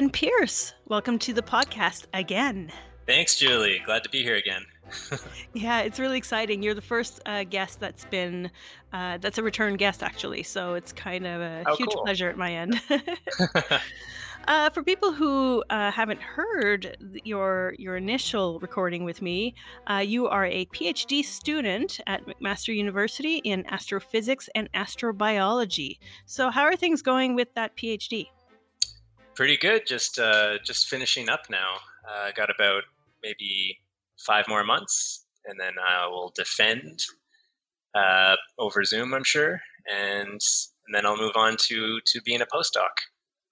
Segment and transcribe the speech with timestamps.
[0.00, 2.72] Ben Pierce, welcome to the podcast again.
[3.06, 3.82] Thanks, Julie.
[3.84, 4.64] Glad to be here again.
[5.52, 6.62] yeah, it's really exciting.
[6.62, 8.50] You're the first uh, guest that's been
[8.94, 10.42] uh, that's a return guest, actually.
[10.42, 12.02] So it's kind of a oh, huge cool.
[12.02, 12.80] pleasure at my end.
[14.48, 19.54] uh, for people who uh, haven't heard your your initial recording with me,
[19.86, 25.98] uh, you are a PhD student at McMaster University in astrophysics and astrobiology.
[26.24, 28.28] So, how are things going with that PhD?
[29.40, 29.86] Pretty good.
[29.86, 31.76] Just uh, just finishing up now.
[32.06, 32.82] Uh, got about
[33.22, 33.78] maybe
[34.18, 37.00] five more months, and then I will defend
[37.94, 39.58] uh, over Zoom, I'm sure,
[39.90, 42.90] and and then I'll move on to to being a postdoc.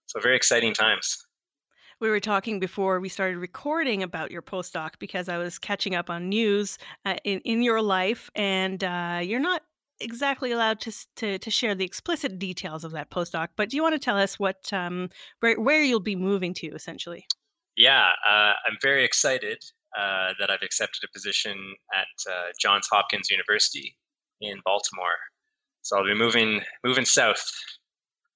[0.04, 1.16] So very exciting times.
[2.00, 6.10] We were talking before we started recording about your postdoc because I was catching up
[6.10, 6.76] on news
[7.06, 9.62] uh, in in your life, and uh, you're not
[10.00, 13.48] exactly allowed to, to to share the explicit details of that postdoc.
[13.56, 15.08] But do you want to tell us what um,
[15.40, 17.26] where where you'll be moving to essentially?
[17.76, 19.58] Yeah, uh, I'm very excited
[19.96, 23.96] uh, that I've accepted a position at uh, Johns Hopkins University
[24.40, 25.16] in Baltimore.
[25.82, 27.44] So I'll be moving moving south.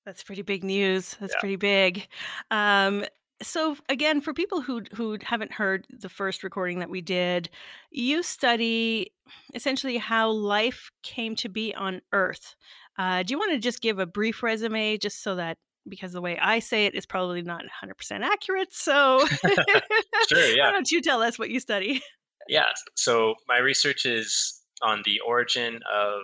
[0.05, 1.17] That's pretty big news.
[1.21, 1.41] That's Yeah.
[1.41, 2.09] pretty big.
[2.51, 3.05] Um,
[3.43, 7.51] so again, for people who who haven't heard the first recording that we did,
[7.91, 9.13] you study
[9.55, 12.55] essentially how life came to be on Earth.
[12.99, 16.21] Uh, do you want to just give a brief resume, just so that because the
[16.21, 18.73] way I say it is probably not 100% accurate.
[18.73, 19.27] So
[20.29, 20.67] Sure, yeah.
[20.67, 22.03] why don't you tell us what you study?
[22.49, 22.69] Yeah.
[22.95, 26.21] So my research is on the origin of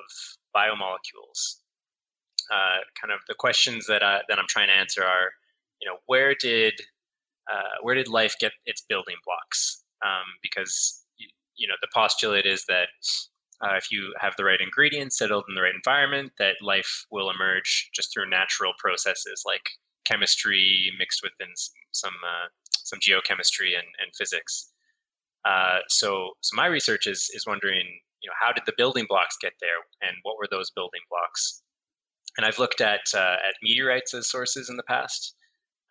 [0.57, 1.57] biomolecules.
[2.51, 5.33] Uh, kind of the questions that I, that I'm trying to answer are,
[5.81, 6.75] you know, where did
[7.51, 9.83] uh, where did life get its building blocks?
[10.05, 12.89] Um, because you, you know the postulate is that
[13.61, 17.31] uh, if you have the right ingredients settled in the right environment, that life will
[17.31, 19.69] emerge just through natural processes like
[20.05, 21.53] chemistry mixed within
[21.93, 24.71] some uh, some geochemistry and, and physics.
[25.45, 27.87] Uh, so, so my research is is wondering,
[28.23, 31.63] you know, how did the building blocks get there, and what were those building blocks?
[32.37, 35.35] And I've looked at uh, at meteorites as sources in the past,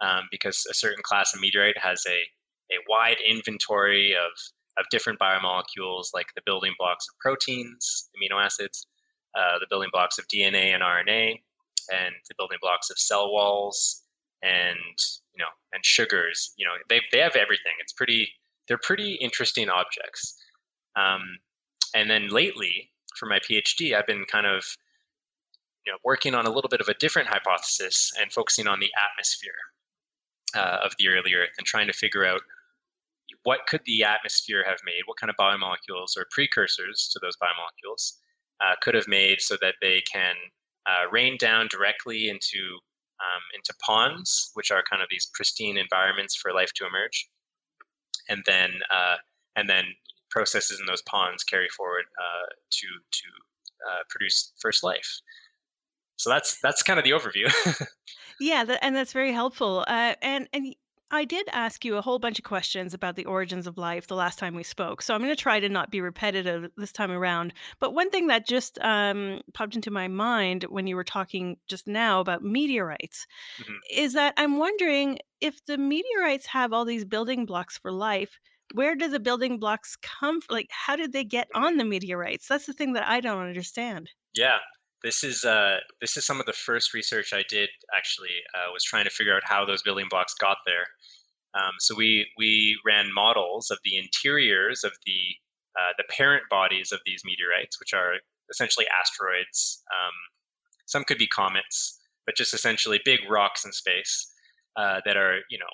[0.02, 2.24] um, because a certain class of meteorite has a
[2.72, 4.31] a wide inventory of
[4.78, 8.85] of different biomolecules, like the building blocks of proteins, amino acids,
[9.35, 11.41] uh, the building blocks of DNA and RNA,
[11.91, 14.03] and the building blocks of cell walls,
[14.44, 14.78] and
[15.34, 16.53] you know, and sugars.
[16.58, 17.74] You know, they they have everything.
[17.81, 18.29] It's pretty
[18.68, 20.35] they're pretty interesting objects.
[20.96, 21.40] Um,
[21.96, 24.64] and then lately, for my PhD, I've been kind of
[25.85, 28.91] you know working on a little bit of a different hypothesis and focusing on the
[28.96, 29.53] atmosphere
[30.56, 32.41] uh, of the early Earth and trying to figure out
[33.44, 38.13] what could the atmosphere have made, what kind of biomolecules or precursors to those biomolecules
[38.62, 40.35] uh, could have made so that they can
[40.85, 42.80] uh, rain down directly into
[43.19, 47.28] um, into ponds, which are kind of these pristine environments for life to emerge
[48.29, 49.16] and then uh,
[49.56, 49.85] and then
[50.29, 53.28] processes in those ponds carry forward uh, to to
[53.90, 55.22] uh, produce first life.
[56.18, 57.52] So that's that's kind of the overview.
[58.40, 59.84] Yeah, that, and that's very helpful.
[59.88, 60.75] Uh, and and
[61.09, 64.16] I did ask you a whole bunch of questions about the origins of life the
[64.16, 65.02] last time we spoke.
[65.02, 67.53] So I'm going to try to not be repetitive this time around.
[67.80, 71.88] But one thing that just um, popped into my mind when you were talking just
[71.88, 73.26] now about meteorites
[73.58, 73.78] Mhm.
[73.92, 78.40] is that I'm wondering if the meteorites have all these building blocks for life.
[78.74, 80.56] Where do the building blocks come from?
[80.56, 81.64] Like, how did they get Mhm.
[81.64, 82.47] on the meteorites?
[82.47, 84.12] That's the thing that I don't understand.
[84.34, 84.59] Yeah,
[85.03, 87.69] this is uh, this is some of the first research I did.
[87.96, 90.88] Actually, uh, was trying to figure out how those building blocks got there.
[91.53, 95.22] Um, so we we ran models of the interiors of the
[95.80, 98.13] uh, the parent bodies of these meteorites, which are
[98.50, 99.84] essentially asteroids.
[99.91, 100.13] Um,
[100.85, 104.32] some could be comets, but just essentially big rocks in space
[104.76, 105.66] uh, that are you know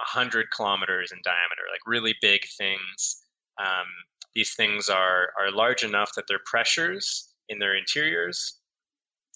[0.00, 3.22] a hundred kilometers in diameter, like really big things.
[3.58, 3.86] Um,
[4.34, 8.60] these things are are large enough that their pressures in their interiors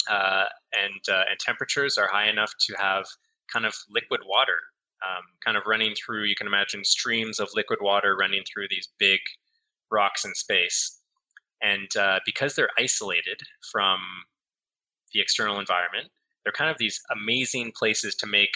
[0.08, 3.06] uh, and uh, and temperatures are high enough to have
[3.52, 4.58] kind of liquid water,
[5.06, 6.24] um, kind of running through.
[6.24, 9.20] You can imagine streams of liquid water running through these big
[9.90, 10.98] rocks in space,
[11.62, 13.40] and uh, because they're isolated
[13.72, 13.98] from
[15.12, 16.08] the external environment,
[16.44, 18.54] they're kind of these amazing places to make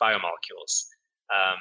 [0.00, 0.86] biomolecules.
[1.34, 1.58] Um,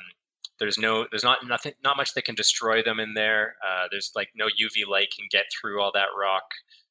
[0.60, 3.56] there's no, there's not nothing, not much that can destroy them in there.
[3.66, 6.44] Uh, there's like no UV light can get through all that rock,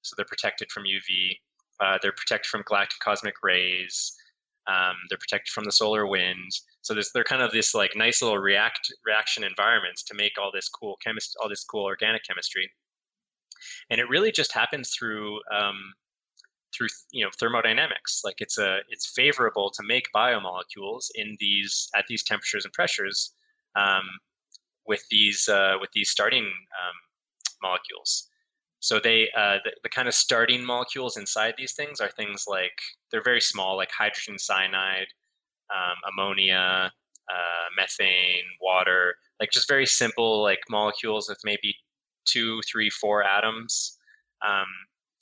[0.03, 1.39] so they're protected from UV.
[1.81, 4.13] Uh, they're protected from galactic cosmic rays.
[4.67, 6.51] Um, they're protected from the solar wind.
[6.83, 10.69] So they're kind of this like nice little react reaction environments to make all this
[10.69, 12.71] cool chemist, all this cool organic chemistry.
[13.91, 15.95] And it really just happens through um,
[16.77, 18.23] through you know thermodynamics.
[18.25, 23.33] Like it's a it's favorable to make biomolecules in these at these temperatures and pressures
[23.77, 24.05] um,
[24.87, 26.97] with these uh, with these starting um,
[27.63, 28.29] molecules.
[28.81, 32.79] So they uh, the, the kind of starting molecules inside these things are things like
[33.11, 35.07] they're very small, like hydrogen cyanide,
[35.75, 36.93] um, ammonia,
[37.31, 41.75] uh, methane, water, like just very simple like molecules with maybe
[42.27, 43.99] two, three, four atoms.
[44.47, 44.67] Um,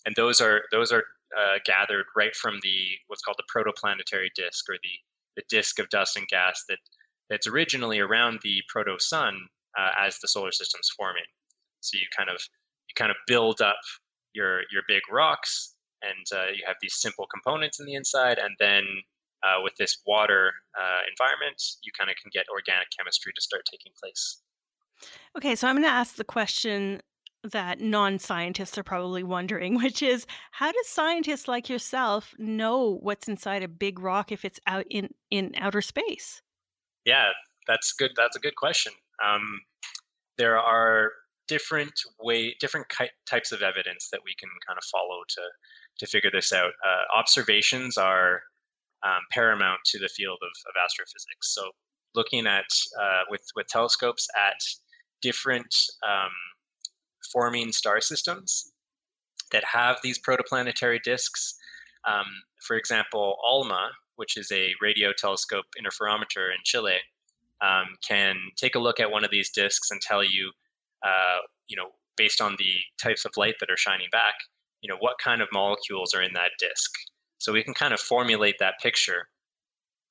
[0.05, 1.05] and those are those are
[1.39, 4.99] uh, gathered right from the what's called the protoplanetary disk or the
[5.37, 6.79] the disk of dust and gas that
[7.33, 9.49] that's originally around the proto sun
[9.79, 11.25] uh, as the solar system's forming.
[11.81, 12.37] So you kind of
[12.89, 13.81] you kind of build up
[14.35, 18.55] your your big rocks, and uh, you have these simple components in the inside, and
[18.61, 18.85] then
[19.43, 23.63] uh, with this water uh, environment, you kind of can get organic chemistry to start
[23.69, 24.43] taking place.
[25.37, 27.01] Okay, so I'm going to ask the question
[27.43, 33.63] that non-scientists are probably wondering, which is how do scientists like yourself know what's inside
[33.63, 36.43] a big rock if it's out in in outer space?
[37.05, 37.29] Yeah,
[37.67, 38.13] that's good.
[38.17, 38.93] That's a good question.
[39.25, 39.61] Um,
[40.39, 41.13] there are
[41.49, 42.87] different way, different
[43.29, 45.43] types of evidence that we can kind of follow to
[45.99, 46.73] to figure this out.
[46.85, 48.43] Uh, observations are
[49.05, 51.55] um, paramount to the field of, of astrophysics.
[51.55, 51.71] So,
[52.15, 52.65] looking at
[53.01, 54.61] uh, with with telescopes at
[55.21, 55.75] different
[56.07, 56.31] um,
[57.33, 58.73] forming star systems
[59.53, 61.55] that have these protoplanetary disks.
[62.09, 62.27] Um,
[62.67, 66.99] for example, ALMA, which is a radio telescope interferometer in Chile,
[67.61, 70.53] um, can take a look at one of these disks and tell you,
[71.05, 71.39] uh,
[71.69, 74.35] you know, based on the types of light that are shining back,
[74.81, 76.91] you know, what kind of molecules are in that disk.
[77.39, 79.29] So we can kind of formulate that picture.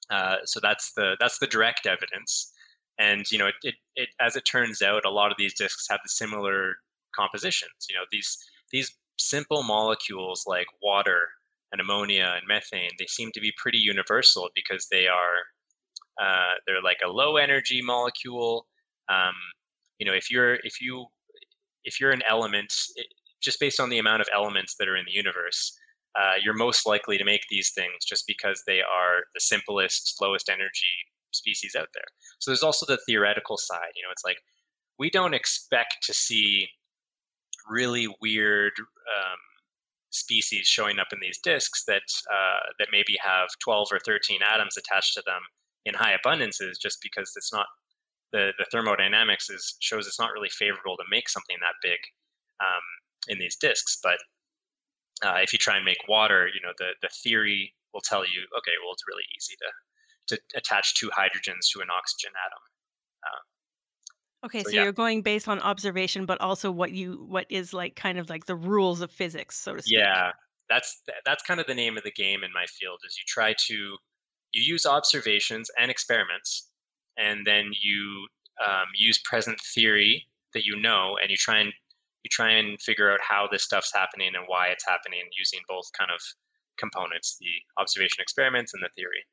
[0.10, 2.52] Uh, so that's the that's the direct evidence,
[3.00, 5.88] and you know, it, it, it as it turns out, a lot of these disks
[5.90, 6.76] have the similar
[7.16, 7.88] compositions.
[7.90, 8.38] You know, these
[8.72, 11.30] these simple molecules like water
[11.72, 15.38] and ammonia and methane, they seem to be pretty universal because they are
[16.22, 18.68] uh, they're like a low energy molecule.
[19.10, 19.34] Um,
[20.00, 21.08] you know, if you're if you
[21.84, 23.08] if you're an element, it,
[23.42, 25.78] just based on the amount of elements that are in the universe,
[26.16, 30.50] uh, you're most likely to make these things just because they are the simplest, lowest
[30.50, 30.86] energy
[31.32, 32.04] species out there.
[32.40, 33.94] So there's also the theoretical side.
[33.96, 34.38] You know, it's like
[35.00, 36.68] we don't expect to see
[37.70, 39.40] really weird um,
[40.12, 44.78] species showing up in these disks that uh, that maybe have 12 or 13 atoms
[44.78, 45.42] attached to them
[45.86, 47.66] in high abundances just because it's not
[48.32, 52.00] the, the thermodynamics is shows it's not really favorable to make something that big
[52.60, 52.86] um,
[53.28, 54.20] in these disks but
[55.24, 58.46] uh, if you try and make water you know the, the theory will tell you
[58.58, 59.68] okay well it's really easy to
[60.32, 62.64] to attach two hydrogens to an oxygen atom.
[63.28, 63.44] Um,
[64.44, 67.74] Okay, so so yeah you're going based on observation, but also what you what is
[67.74, 70.00] like kind of like the rules of physics, so to speak.
[70.00, 70.32] Yeah,
[70.70, 73.54] that's that's kind of the name of the game in my field is you try
[73.68, 73.98] to
[74.54, 76.70] you use observations and experiments,
[77.18, 78.28] and then you
[78.66, 81.74] um, use present theory that you know, and you try and
[82.24, 85.86] you try and figure out how this stuff's happening and why it's happening using both
[85.98, 86.22] kind of
[86.78, 89.26] components, the observation experiments and the theory.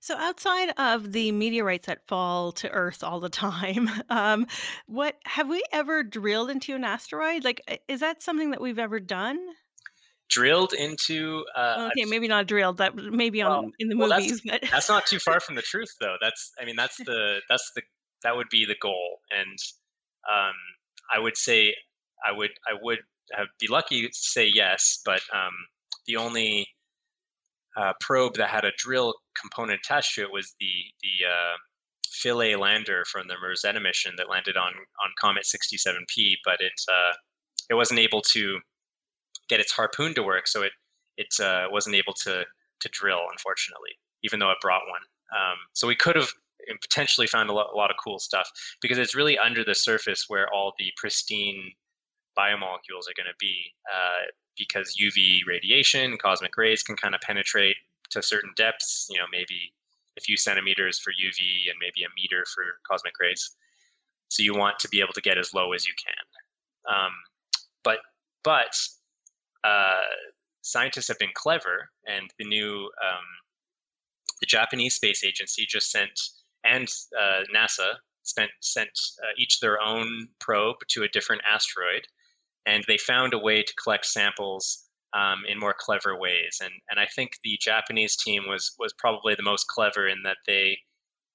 [0.00, 4.46] So outside of the meteorites that fall to Earth all the time, um,
[4.86, 7.44] what have we ever drilled into an asteroid?
[7.44, 9.38] Like, is that something that we've ever done?
[10.30, 12.78] Drilled into uh, Okay, maybe not drilled.
[12.78, 15.54] That maybe Well on in the well, that's movies, but that's not too far from
[15.54, 16.16] the truth, though.
[16.20, 17.82] That's I mean, that's the that's the
[18.22, 19.58] that would be the goal, and
[20.32, 20.54] um,
[21.14, 21.74] I would say
[22.26, 23.00] I would I would
[23.32, 25.52] have, be lucky to say yes, but um,
[26.06, 26.66] the only
[27.76, 31.56] uh, probe that had a drill component attached to it was the the uh,
[32.08, 37.14] Philae lander from the Rosetta mission that landed on on Comet 67P, but it uh,
[37.70, 38.60] it wasn't able to
[39.48, 40.72] get its harpoon to work, so it
[41.16, 42.44] it uh, wasn't able to
[42.80, 43.90] to drill, unfortunately,
[44.22, 45.02] even though it brought one.
[45.34, 46.30] Um, so we could have
[46.80, 48.48] potentially found a lot, a lot of cool stuff
[48.80, 51.72] because it's really under the surface where all the pristine
[52.38, 53.72] biomolecules are going to be.
[53.86, 57.76] Uh, because UV radiation, cosmic rays can kind of penetrate
[58.10, 59.08] to certain depths.
[59.10, 59.72] You know, maybe
[60.16, 63.50] a few centimeters for UV and maybe a meter for cosmic rays.
[64.28, 66.94] So you want to be able to get as low as you can.
[66.94, 67.12] Um,
[67.82, 67.98] but
[68.42, 68.76] but
[69.64, 70.02] uh,
[70.62, 73.24] scientists have been clever, and the new um,
[74.40, 76.20] the Japanese Space Agency just sent
[76.64, 76.88] and
[77.18, 82.06] uh, NASA spent sent uh, each their own probe to a different asteroid,
[82.66, 86.58] and they found a way to collect samples um, in more clever ways.
[86.62, 90.38] And and I think the Japanese team was was probably the most clever in that
[90.46, 90.78] they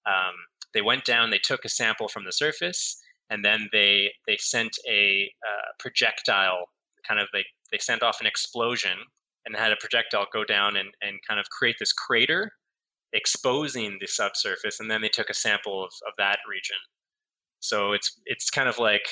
[0.05, 0.35] um,
[0.73, 4.77] they went down, they took a sample from the surface, and then they they sent
[4.89, 6.65] a uh, projectile
[7.07, 8.97] kind of they they sent off an explosion
[9.45, 12.51] and had a projectile go down and, and kind of create this crater,
[13.13, 16.77] exposing the subsurface, and then they took a sample of, of that region.
[17.59, 19.07] So it's it's kind of like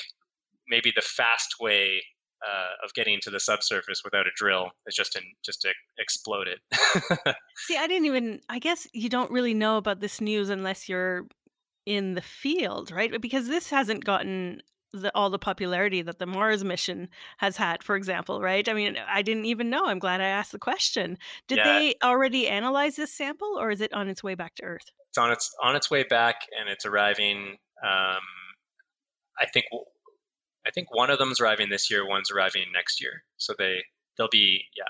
[0.68, 2.02] maybe the fast way
[2.46, 6.46] uh, of getting to the subsurface without a drill is just to just to explode
[6.48, 6.60] it.
[7.56, 11.26] See, I didn't even I guess you don't really know about this news unless you're
[11.86, 13.20] in the field, right?
[13.20, 17.08] Because this hasn't gotten the all the popularity that the Mars mission
[17.38, 18.68] has had, for example, right?
[18.68, 19.86] I mean, I didn't even know.
[19.86, 21.18] I'm glad I asked the question.
[21.48, 24.64] Did yeah, they already analyze this sample or is it on its way back to
[24.64, 24.92] Earth?
[25.08, 27.56] it's on its on its way back, and it's arriving.
[27.82, 28.22] Um,
[29.40, 29.66] I think
[30.68, 33.24] I think one of them's arriving this year, one's arriving next year.
[33.38, 33.84] So they
[34.16, 34.84] they'll be yeah.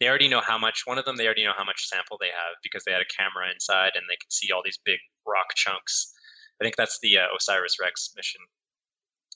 [0.00, 0.82] They already know how much.
[0.84, 3.16] One of them they already know how much sample they have because they had a
[3.16, 6.12] camera inside and they could see all these big rock chunks.
[6.60, 8.40] I think that's the uh, OSIRIS-REx mission.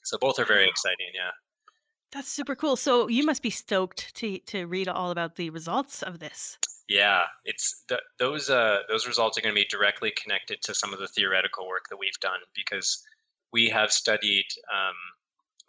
[0.03, 1.07] So both are very exciting.
[1.13, 1.31] Yeah.
[2.11, 2.75] That's super cool.
[2.75, 6.57] So you must be stoked to to read all about the results of this.
[6.87, 10.91] Yeah, it's th- those uh, those results are going to be directly connected to some
[10.91, 13.03] of the theoretical work that we've done because
[13.53, 14.95] we have studied um,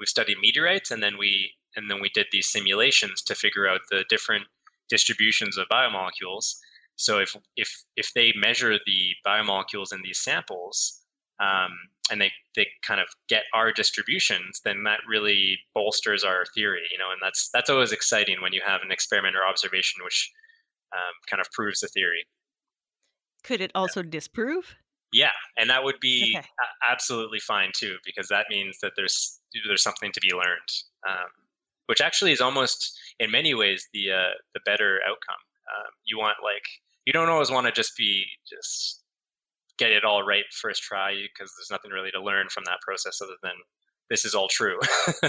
[0.00, 3.80] we've studied meteorites and then we and then we did these simulations to figure out
[3.90, 4.44] the different
[4.88, 6.56] distributions of biomolecules.
[6.96, 11.00] So if if if they measure the biomolecules in these samples
[11.40, 11.70] um,
[12.10, 16.98] and they they kind of get our distributions, then that really bolsters our theory, you
[16.98, 20.30] know, and that's that's always exciting when you have an experiment or observation which
[20.92, 22.26] um, kind of proves the theory.
[23.42, 24.76] Could it also disprove?
[25.12, 26.46] Yeah, and that would be Okay.
[26.88, 30.68] absolutely fine too, because that means that there's there's something to be learned,
[31.08, 31.30] um,
[31.86, 35.40] which actually is almost in many ways the uh, the better outcome.
[35.76, 36.64] Um, you want like
[37.06, 39.02] you don't always want to just be just
[39.78, 43.20] get it all right first try because there's nothing really to learn from that process
[43.22, 43.54] other than
[44.10, 44.78] this is all true.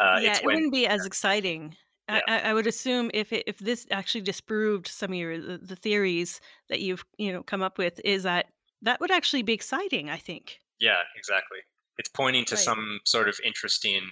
[0.00, 1.76] uh, Yeah, it's it when wouldn't be as exciting.
[2.08, 5.40] I yeah I I would assume if it if this actually disproved some of your
[5.40, 8.52] the, the theories that you've, you know, come up with is that
[8.84, 10.60] that would actually be exciting, I think.
[10.80, 11.58] yeah exactly.
[11.98, 12.56] It's pointing to Right.
[12.56, 14.02] some sort of interesting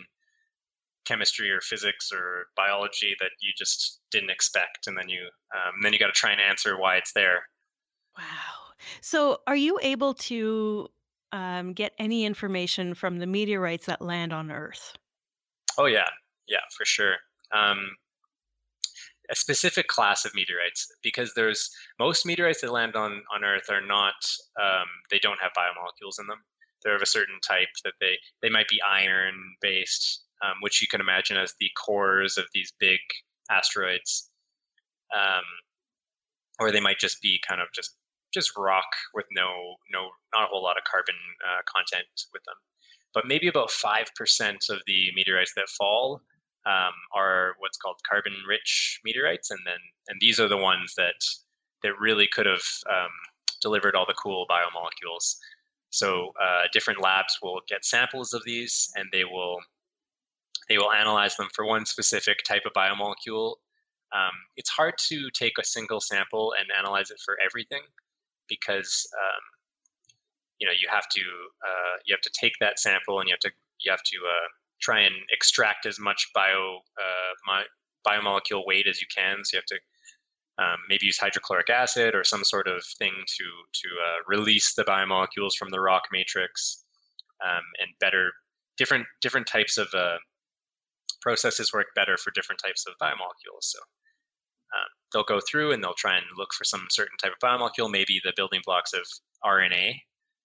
[1.04, 5.92] chemistry or physics or biology that you just didn't expect, and then you um, then
[5.92, 7.44] you got to try and answer why it's there.
[8.16, 8.72] Wow.
[9.00, 10.88] So, are you able to
[11.32, 14.96] um, get any information from the meteorites that land on Earth?
[15.78, 16.08] Oh yeah,
[16.46, 17.16] yeah, for sure.
[17.52, 17.96] Um,
[19.30, 23.84] a specific class of meteorites because there's most meteorites that land on on Earth are
[23.84, 24.14] not
[24.60, 26.42] um, they don't have biomolecules in them.
[26.82, 30.88] They're of a certain type that they they might be iron based, um, which you
[30.88, 32.98] can imagine as the cores of these big
[33.50, 34.30] asteroids,
[35.14, 35.44] um,
[36.58, 37.96] or they might just be kind of just
[38.34, 41.14] just rock with no no not a whole lot of carbon
[41.46, 42.56] uh, content with them.
[43.14, 46.22] But maybe about five percent of the meteorites that fall
[46.66, 49.78] um, are what's called carbon-rich meteorites, and then
[50.08, 51.14] and these are the ones that
[51.82, 53.10] that really could have um,
[53.60, 55.36] delivered all the cool biomolecules.
[55.90, 59.58] So uh, different labs will get samples of these, and they will
[60.68, 63.56] they will analyze them for one specific type of biomolecule.
[64.14, 67.82] Um, it's hard to take a single sample and analyze it for everything
[68.48, 69.42] because um,
[70.58, 73.40] you know you have to uh, you have to take that sample and you have
[73.40, 73.50] to
[73.80, 74.48] you have to uh,
[74.82, 77.62] try and extract as much bio uh, my,
[78.06, 79.44] biomolecule weight as you can.
[79.44, 79.78] So you have to
[80.62, 84.84] um, maybe use hydrochloric acid or some sort of thing to to uh, release the
[84.84, 86.84] biomolecules from the rock matrix
[87.42, 88.32] um, and better
[88.76, 90.18] different different types of uh,
[91.20, 93.62] processes work better for different types of biomolecules.
[93.62, 97.46] So um, they'll go through and they'll try and look for some certain type of
[97.46, 99.06] biomolecule, maybe the building blocks of
[99.44, 99.90] RNA,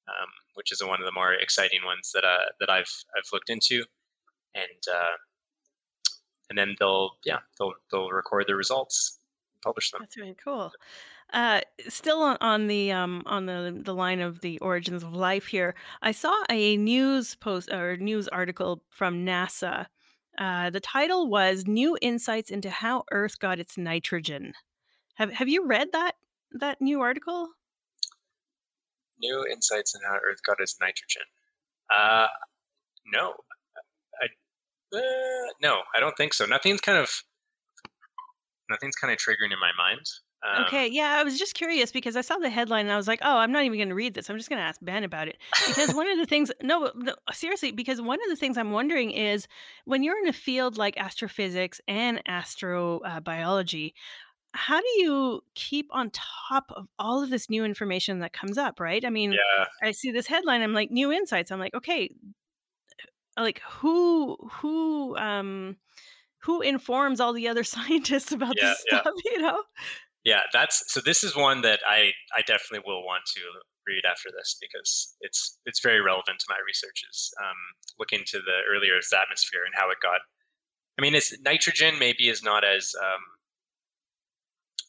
[0.08, 3.50] um, which is one of the more exciting ones that uh, that I've I've looked
[3.50, 3.84] into,
[4.58, 5.18] and uh,
[6.50, 9.20] and then they'll yeah they'll they'll record the results,
[9.54, 10.02] and publish them.
[10.02, 10.72] That's really cool.
[11.34, 11.60] Uh,
[11.90, 15.76] still on, on the um, on the the line of the origins of life here,
[16.02, 19.88] I saw a news post or news article from NASA.
[20.38, 24.54] Uh, the title was "New Insights into How Earth Got Its Nitrogen."
[25.16, 26.14] Have Have you read that
[26.52, 27.50] that new article?
[29.20, 31.24] New insights in how Earth got its nitrogen.
[31.94, 32.28] Uh,
[33.12, 33.34] no,
[34.94, 35.00] uh,
[35.62, 36.46] no, I don't think so.
[36.46, 37.10] Nothing's kind of
[38.70, 40.02] nothing's kind of triggering in my mind.
[40.46, 43.08] Um, Okay, yeah, I was just curious because I saw the headline and I was
[43.08, 44.30] like, "Oh, I'm not even going to read this.
[44.30, 46.92] I'm just going to ask Ben about it." Because one of the things, no,
[47.32, 49.48] seriously, because one of the things I'm wondering is
[49.86, 53.94] when you're in a field like astrophysics and astrobiology,
[54.54, 58.80] how do you keep on top of all of this new information that comes up?
[58.80, 59.04] Right?
[59.04, 60.62] I mean, yeah, I see this headline.
[60.62, 62.12] I'm like, "New insights." I'm like, okay,
[63.38, 65.78] like who, who, um,
[66.40, 69.02] who informs all the other scientists about Yeah, this yeah.
[69.02, 69.64] stuff, you know?
[70.24, 73.42] Yeah, that's so this is one that I I definitely will want to
[73.86, 77.34] read after this because it's it's very relevant to my researches.
[77.42, 77.56] Um,
[77.98, 80.20] looking to the earlier Earth's atmosphere and how it got.
[81.00, 83.22] I mean, it's nitrogen maybe is not as um,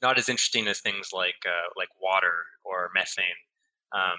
[0.03, 3.25] not as interesting as things like uh, like water or methane,
[3.93, 4.19] um,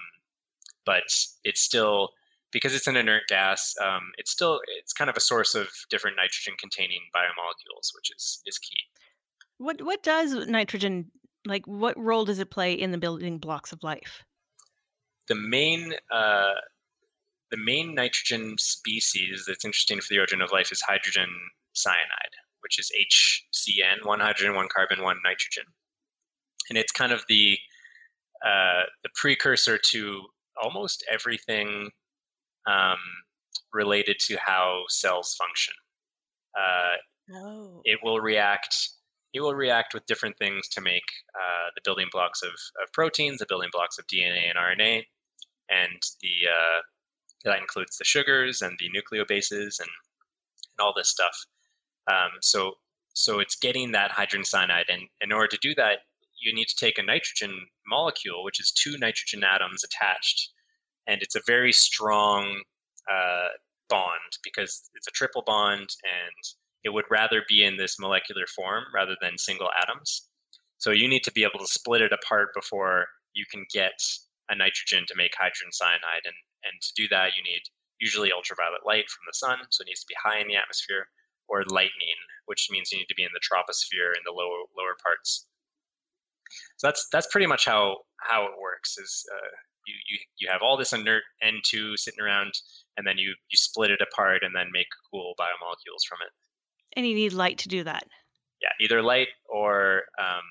[0.86, 1.04] but
[1.44, 2.10] it's still
[2.52, 3.74] because it's an inert gas.
[3.82, 8.42] Um, it's still it's kind of a source of different nitrogen containing biomolecules, which is
[8.46, 8.82] is key.
[9.58, 11.10] What what does nitrogen
[11.46, 14.24] like, what role does it play in the building blocks of life?
[15.28, 16.54] The main uh,
[17.50, 21.28] the main nitrogen species that's interesting for the origin of life is hydrogen
[21.72, 25.64] cyanide, which is HCN, one hydrogen, one carbon, one nitrogen,
[26.68, 27.58] and it's kind of the
[28.44, 30.22] uh, the precursor to
[30.62, 31.90] almost everything
[32.70, 32.98] um,
[33.72, 35.74] related to how cells function.
[36.58, 36.96] Uh,
[37.32, 37.80] Oh.
[37.84, 38.74] it will react.
[39.32, 43.38] It will react with different things to make uh, the building blocks of, of proteins,
[43.38, 45.04] the building blocks of DNA and RNA,
[45.68, 46.80] and the uh,
[47.44, 51.36] that includes the sugars and the nucleobases and, and all this stuff.
[52.10, 52.74] Um, so
[53.14, 55.98] so it's getting that hydrogen cyanide, and in order to do that,
[56.40, 60.50] you need to take a nitrogen molecule, which is two nitrogen atoms attached,
[61.06, 62.62] and it's a very strong
[63.10, 63.48] uh,
[63.88, 66.42] bond because it's a triple bond, and
[66.84, 70.28] it would rather be in this molecular form rather than single atoms.
[70.78, 74.00] So you need to be able to split it apart before you can get
[74.48, 77.62] a nitrogen to make hydrogen cyanide, and and to do that, you need
[78.00, 81.08] usually ultraviolet light from the sun, so it needs to be high in the atmosphere,
[81.48, 82.16] or lightning,
[82.46, 85.46] which means you need to be in the troposphere in the lower lower parts.
[86.78, 88.98] So that's that's pretty much how how it works.
[88.98, 89.54] Is uh,
[89.86, 92.52] you you you have all this inert N2 sitting around,
[92.96, 96.32] and then you you split it apart and then make cool biomolecules from it.
[96.96, 98.04] And you need light to do that.
[98.60, 100.42] Yeah, either light or um,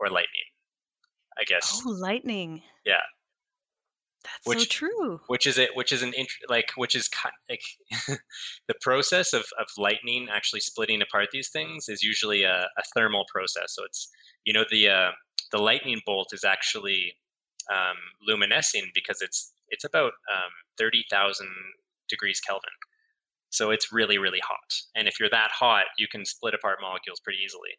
[0.00, 0.48] or lightning.
[1.38, 1.82] I guess.
[1.86, 2.62] Oh, lightning.
[2.84, 3.02] Yeah.
[4.24, 5.20] That's so Which true.
[5.28, 7.62] which is it which is an int- like which is ki- like
[8.68, 13.24] the process of, of lightning actually splitting apart these things is usually a, a thermal
[13.32, 14.08] process so it's
[14.44, 15.10] you know the uh,
[15.52, 17.12] the lightning bolt is actually
[17.72, 21.46] um, luminescing because it's it's about um, 30,000
[22.08, 22.70] degrees Kelvin.
[23.50, 24.72] So it's really really hot.
[24.94, 27.78] And if you're that hot you can split apart molecules pretty easily.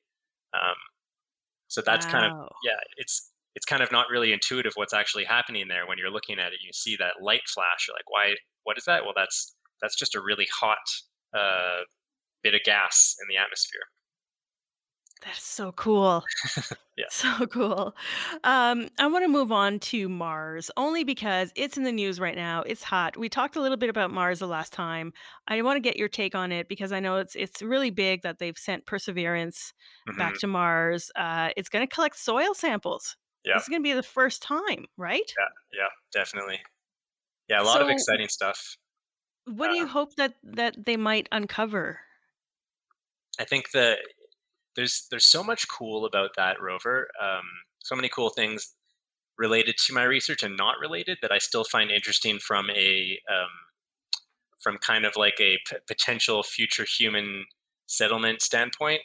[0.54, 0.78] Um,
[1.68, 5.68] so that's kind of yeah it's it's kind of not really intuitive what's actually happening
[5.68, 6.60] there when you're looking at it.
[6.64, 9.04] You see that light flash you're like why what is that?
[9.04, 10.78] Well that's that's just a really hot
[11.34, 11.82] uh,
[12.44, 13.88] bit of gas in the atmosphere
[15.22, 16.24] That's so cool.
[16.98, 17.96] yeah So cool.
[18.44, 22.36] Um, I want to move on to Mars only because it's in the news right
[22.36, 22.64] now.
[22.64, 23.18] It's hot.
[23.18, 25.14] We talked a little bit about Mars the last time.
[25.48, 28.24] I want to get your take on it because I know it's it's really big
[28.24, 29.74] that they've sent Perseverance
[30.18, 31.12] back hmm to Mars.
[31.16, 33.18] Uh, it's going to collect soil samples.
[33.44, 35.38] yeah This is going to be the first time, right?
[35.38, 35.50] yeah
[35.82, 36.60] yeah definitely
[37.50, 38.78] yeah a lot of exciting stuff
[39.46, 42.00] what do you hope that that they might uncover?
[43.40, 44.00] i think that
[44.80, 47.44] there's there's so much cool about that rover um,
[47.80, 48.74] so many cool things
[49.38, 53.50] related to my research and not related that i still find interesting from a um,
[54.60, 57.46] from kind of like a p- potential future human
[57.88, 59.02] settlement standpoint.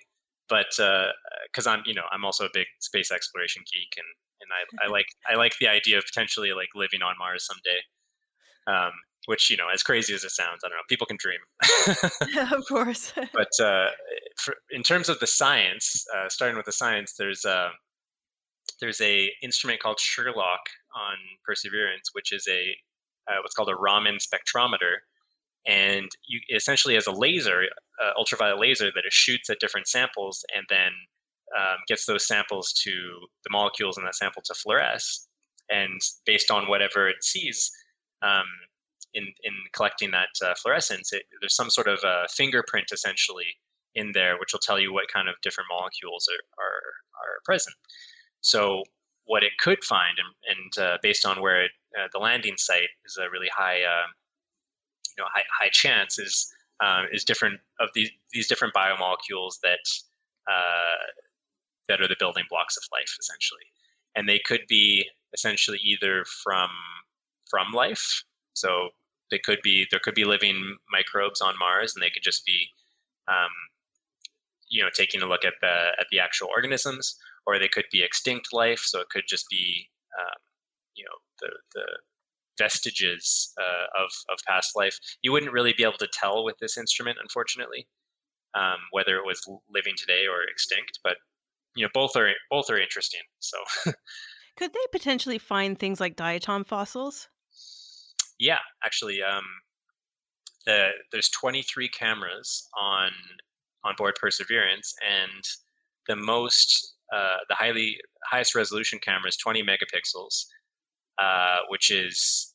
[0.49, 4.07] But because I'm, you know, I'm also a big space exploration geek, and
[4.43, 7.81] and I, I like I like the idea of potentially like living on Mars someday.
[8.67, 8.93] Um,
[9.27, 11.41] which you know, as crazy as it sounds, I don't know, people can dream.
[12.53, 13.13] of course.
[13.33, 13.91] but uh,
[14.37, 17.71] for, in terms of the science, uh, starting with the science, there's a
[18.81, 22.77] there's a instrument called SHERLOC on Perseverance, which is a
[23.31, 24.97] uh, what's called a Raman spectrometer,
[25.67, 27.63] and you essentially has a laser,
[28.03, 30.93] uh, ultraviolet laser that it shoots at different samples and then
[31.57, 32.91] um, gets those samples to
[33.45, 35.27] the molecules in that sample to fluoresce.
[35.71, 37.71] And based on whatever it sees
[38.23, 38.45] um,
[39.15, 43.57] in in collecting that uh, fluorescence, it, there's some sort of uh, fingerprint essentially
[43.95, 46.83] in there, which will tell you what kind of different molecules are are,
[47.23, 47.77] are present.
[48.41, 48.83] So
[49.27, 52.91] what it could find, and, and uh, based on where it, uh, the landing site
[53.07, 54.09] is a really high uh,
[55.17, 56.53] you know high, high chance is
[56.85, 59.87] um, is different of these these different biomolecules that
[60.51, 61.07] uh,
[61.89, 63.67] that are the building blocks of life essentially,
[64.15, 66.71] and they could be essentially either from
[67.49, 68.25] from life,
[68.55, 68.91] so
[69.31, 72.69] they could be there could be living microbes on Mars, and they could just be
[73.29, 73.51] um,
[74.71, 78.03] you know taking a look at the at the actual organisms, or they could be
[78.03, 80.41] extinct life, so it could just be um,
[80.97, 81.87] you know the the
[82.59, 84.99] vestiges uh, of of past life.
[85.23, 87.89] You wouldn't really be able to tell with this instrument, unfortunately.
[88.55, 91.01] um, whether it was living today or extinct.
[91.03, 91.17] But
[91.77, 93.23] you know, both are both are interesting.
[93.41, 93.59] So
[94.57, 97.29] Could they potentially find things like diatom fossils?
[98.39, 99.45] Yeah, actually, um,
[100.67, 103.11] the, there's 23 cameras on
[103.85, 105.45] on board Perseverance, and
[106.09, 110.47] the most uh, the highly highest resolution camera is 20 megapixels,
[111.19, 112.55] uh, which is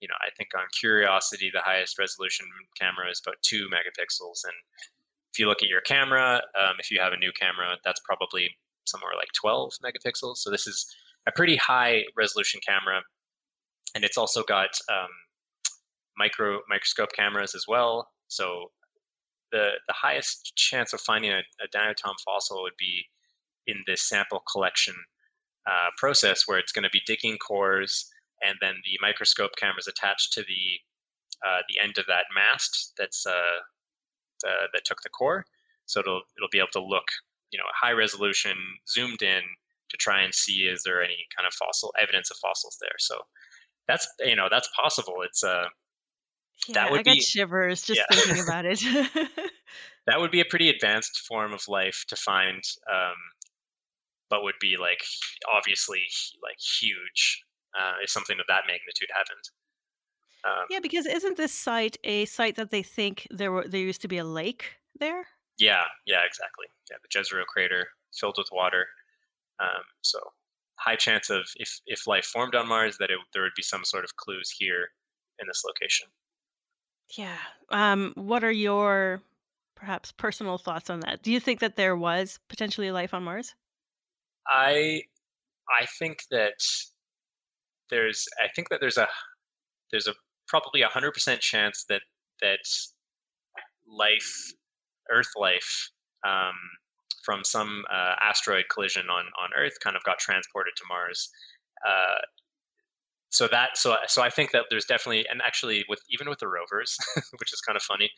[0.00, 2.46] you know I think on Curiosity the highest resolution
[2.80, 4.54] camera is about two megapixels, and
[5.32, 8.50] if you look at your camera, um, if you have a new camera, that's probably
[8.84, 10.36] somewhere like 12 megapixels.
[10.38, 10.86] So this is
[11.26, 13.00] a pretty high resolution camera,
[13.94, 15.10] and it's also got um,
[16.16, 18.08] micro microscope cameras as well.
[18.28, 18.70] So
[19.50, 23.06] the the highest chance of finding a, a diatom fossil would be
[23.66, 24.94] in this sample collection
[25.66, 28.10] uh, process, where it's going to be digging cores,
[28.42, 30.80] and then the microscope cameras attached to the
[31.46, 33.60] uh, the end of that mast that's uh,
[34.46, 35.44] uh, that took the core.
[35.86, 37.06] So it'll it'll be able to look,
[37.50, 38.56] you know, high resolution,
[38.88, 39.42] zoomed in
[39.90, 42.96] to try and see is there any kind of fossil evidence of fossils there.
[42.98, 43.18] So
[43.88, 45.16] that's you know that's possible.
[45.22, 45.66] It's uh
[46.74, 48.80] that Yeah, I would got be shivers just yeah thinking about it.
[50.06, 53.14] that would be a pretty advanced form of life to find, um,
[54.28, 55.04] but would be like
[55.52, 56.02] obviously
[56.42, 57.44] like huge
[57.78, 59.50] uh, if something of that magnitude happened.
[60.44, 64.02] Um, Yeah, because isn't this site a site that they think there were there used
[64.02, 65.26] to be a lake there?
[65.58, 66.66] yeah, yeah, exactly.
[66.90, 68.86] Yeah, the Jezero crater filled with water.
[69.60, 70.18] Um, so
[70.84, 73.84] high chance of if if life formed on Mars that it, there would be some
[73.84, 74.88] sort of clues here
[75.38, 76.08] in this location.
[77.16, 77.36] Yeah.
[77.70, 79.22] Um, what are your
[79.74, 81.22] perhaps personal thoughts on that?
[81.22, 83.54] Do you think that there was potentially life on Mars?
[84.46, 85.02] I
[85.68, 86.54] I think that
[87.90, 89.08] there's I think that there's a
[89.90, 90.14] there's a
[90.48, 92.02] probably a hundred percent chance that
[92.40, 92.60] that
[93.86, 94.52] life
[95.10, 95.90] Earth life
[96.26, 96.54] um,
[97.22, 101.30] from some uh, asteroid collision on on Earth kind of got transported to Mars.
[101.86, 102.20] Uh,
[103.30, 106.48] so that so so I think that there's definitely and actually with even with the
[106.48, 106.96] rovers,
[107.38, 108.10] which is kind of funny,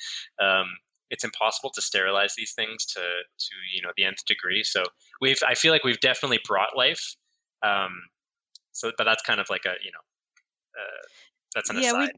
[0.42, 0.66] um,
[1.10, 4.64] it's impossible to sterilize these things to to you know the nth degree.
[4.64, 4.84] So
[5.20, 7.14] we've I feel like we've definitely brought life.
[7.62, 7.92] Um,
[8.72, 10.02] so but that's kind of like a you know
[10.80, 11.02] uh,
[11.54, 12.12] that's an Yeah, we aside.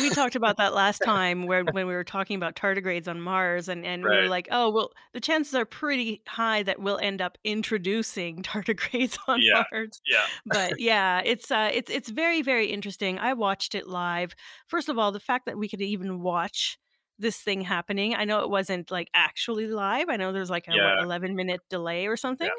[0.00, 3.68] we talked about that last time where when we were talking about tardigrades on Mars
[3.68, 7.20] and and we were like, "Oh, well, the chances are pretty high that we'll end
[7.22, 9.64] up introducing tardigrades on Yeah.
[9.72, 10.26] Mars." Yeah.
[10.46, 13.18] But yeah, it's uh it's it's very very interesting.
[13.18, 14.34] I watched it live.
[14.66, 16.78] First of all, the fact that we could even watch
[17.18, 18.14] this thing happening.
[18.14, 20.08] I know it wasn't like actually live.
[20.08, 22.48] I know there's like a what 11 minute delay or Yeah.
[22.48, 22.50] something.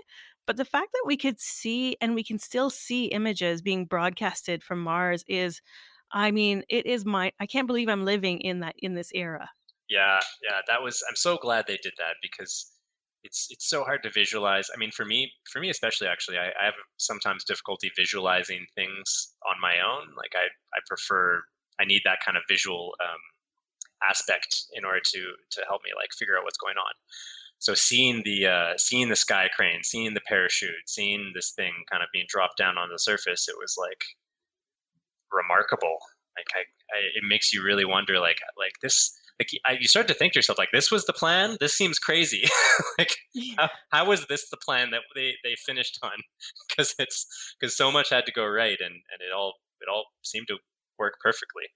[0.48, 4.64] But the fact that we could see and we can still see images being broadcasted
[4.64, 5.62] from Mars is
[6.12, 9.50] I mean, it is my I can't believe I'm living in that in this era.
[9.90, 12.72] Yeah, yeah, that was I'm so glad they did that because
[13.24, 14.70] it's it's so hard to visualize.
[14.74, 19.36] I mean, for me, for me especially, actually, I, I have sometimes difficulty visualizing things
[19.50, 20.14] on my own.
[20.16, 21.42] Like I, I prefer,
[21.80, 23.20] I need that kind of visual um,
[24.08, 25.20] aspect in order to
[25.52, 26.94] to help me like figure out what's going on.
[27.60, 32.04] So seeing the uh, seeing the sky crane, seeing the parachute, seeing this thing kind
[32.04, 34.04] of being dropped down on the surface, it was like
[35.36, 35.98] remarkable.
[36.38, 39.18] Like I, I it makes you really wonder, like like this.
[39.40, 41.58] Like I, you start to think to yourself, like this was the plan.
[41.60, 42.46] This seems crazy.
[42.98, 43.16] like
[43.58, 46.12] how, how was this the plan that they, they finished on?
[46.70, 47.26] Because it's
[47.60, 50.58] because so much had to go right, and and it all it all seemed to
[51.00, 51.68] work perfectly.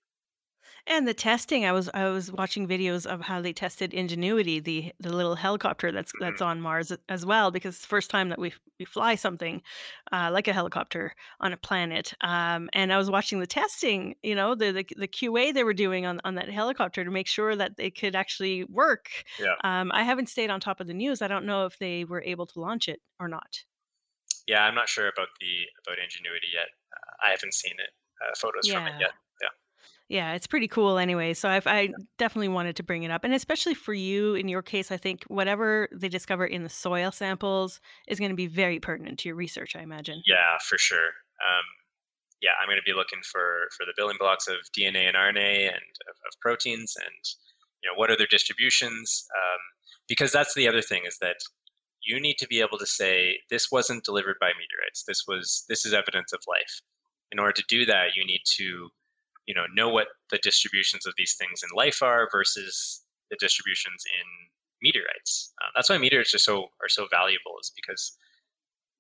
[0.87, 4.93] And the testing, I was I was watching videos of how they tested Ingenuity, the
[4.99, 8.29] the little helicopter that's hmm that's on Mars as well, because it's the first time
[8.29, 9.61] that we we fly something
[10.11, 12.13] uh, like a helicopter on a planet.
[12.21, 15.73] Um, and I was watching the testing, you know, the, the the QA they were
[15.73, 19.09] doing on on that helicopter to make sure that they could actually work.
[19.37, 21.21] Yeah, Um, I haven't stayed on top of the news.
[21.21, 23.63] I don't know if they were able to launch it or not.
[24.47, 24.63] yeah.
[24.63, 26.67] I'm not sure about the about Ingenuity yet.
[26.93, 29.11] Uh, I haven't seen it uh, photos from it yet.
[30.09, 31.35] Yeah, it's pretty cool anyway.
[31.35, 33.23] So I've I definitely wanted to bring it up.
[33.23, 37.11] And especially for you in your case, I think whatever they discover in the soil
[37.11, 40.21] samples is going to be very pertinent to your research, I imagine.
[40.25, 41.13] yeah, for sure.
[41.39, 41.63] Um,
[42.41, 45.67] yeah, I'm going to be looking for for the building blocks of DNA and RNA
[45.67, 47.35] and of, of proteins, and
[47.83, 49.27] you know what are their distributions.
[49.35, 49.59] Um,
[50.07, 51.37] because that's the other thing is that
[52.01, 55.03] you need to be able to say this wasn't delivered by meteorites.
[55.03, 56.81] This was this is evidence of life.
[57.31, 58.89] In order to do that, you need to
[59.49, 64.03] you know know what the distributions of these things in life are versus the distributions
[64.19, 64.27] in
[64.81, 65.53] meteorites.
[65.61, 68.03] Uh, that's why meteorites are so are so valuable is because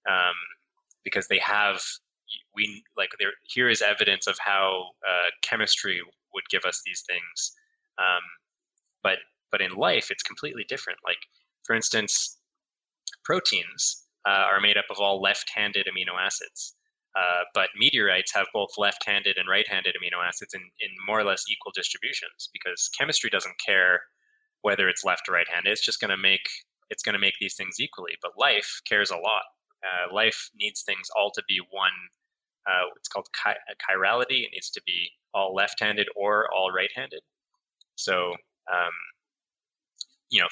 [0.09, 0.37] um,
[1.03, 1.81] because they have
[2.55, 6.01] we like there here is evidence of how uh, chemistry
[6.33, 7.53] would give us these things
[7.99, 8.23] um,
[9.03, 9.19] but
[9.51, 10.99] but in life, it's completely different.
[11.05, 11.19] Like,
[11.65, 12.37] for instance,
[13.23, 16.75] proteins uh, are made up of all left-handed amino acids.
[17.19, 21.43] Uh, but meteorites have both left-handed and right-handed amino acids in, in more or less
[21.49, 24.01] equal distributions because chemistry doesn't care
[24.61, 25.71] whether it's left or right-handed.
[25.71, 26.47] It's just going to make
[26.89, 28.13] it's going to make these things equally.
[28.21, 29.43] But life cares a lot.
[29.83, 31.91] Uh, life needs things all to be one.
[32.65, 34.43] Uh, it's called chi- chirality.
[34.45, 37.21] It needs to be all left-handed or all right-handed.
[37.95, 38.35] So
[38.71, 38.95] um,
[40.29, 40.47] you know,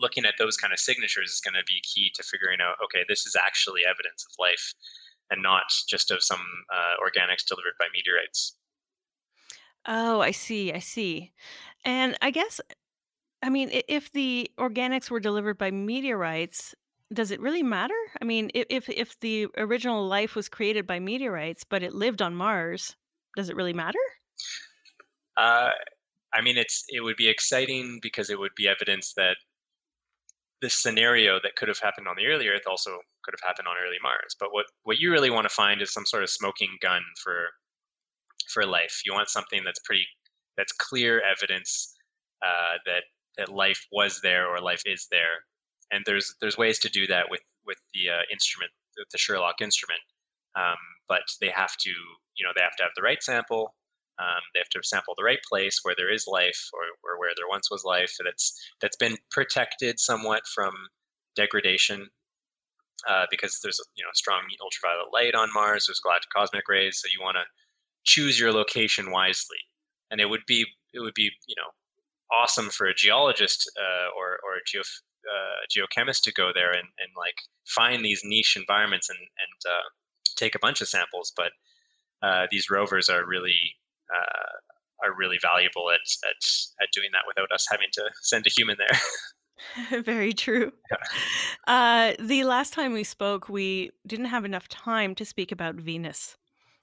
[0.00, 3.04] looking at those kind of signatures is going to be key to figuring out, okay,
[3.06, 4.74] this is actually evidence of life
[5.30, 6.40] and not just of some
[6.72, 8.56] uh, organics delivered by meteorites.
[9.86, 10.72] Oh, I see.
[10.72, 11.32] I see.
[11.84, 12.60] And I guess,
[13.42, 16.74] I mean, if the organics were delivered by meteorites,
[17.12, 17.94] does it really matter?
[18.20, 22.34] I mean, if if the original life was created by meteorites, but it lived on
[22.34, 22.96] Mars,
[23.36, 23.98] does it really matter?
[25.36, 25.70] Uh,
[26.32, 29.36] I mean, it's it would be exciting because it would be evidence that
[30.60, 33.76] this scenario that could have happened on the early Earth also could have happened on
[33.82, 34.36] early Mars.
[34.38, 37.48] But what what you really want to find is some sort of smoking gun for
[38.52, 39.02] for life.
[39.04, 40.06] You want something that's pretty
[40.56, 41.94] that's clear evidence
[42.44, 43.04] uh, that
[43.38, 45.44] that life was there or life is there.
[45.90, 49.60] And there's there's ways to do that with with the uh, instrument, the, the SHERLOC
[49.60, 50.00] instrument.
[50.56, 50.76] Um,
[51.08, 53.74] but they have to you know they have to have the right sample
[54.20, 57.30] um, they have to sample the right place where there is life or, or where
[57.36, 60.72] there once was life that's that's been protected somewhat from
[61.34, 62.10] degradation
[63.08, 65.86] uh, because there's you know strong ultraviolet light on Mars.
[65.86, 67.44] There's galactic cosmic rays, so you want to
[68.04, 69.58] choose your location wisely.
[70.10, 71.70] And it would be it would be you know
[72.30, 76.88] awesome for a geologist uh, or or a geo, uh, geochemist to go there and,
[76.98, 79.88] and like find these niche environments and and uh,
[80.36, 81.32] take a bunch of samples.
[81.34, 81.52] But
[82.22, 83.76] uh, these rovers are really
[84.14, 86.42] uh, are really valuable at, at
[86.82, 88.98] at doing that without us having to send a human there.
[90.02, 90.72] Very true.
[90.90, 90.96] yeah.
[91.66, 96.36] Uh, the last time we spoke, we didn't have enough time to speak about Venus.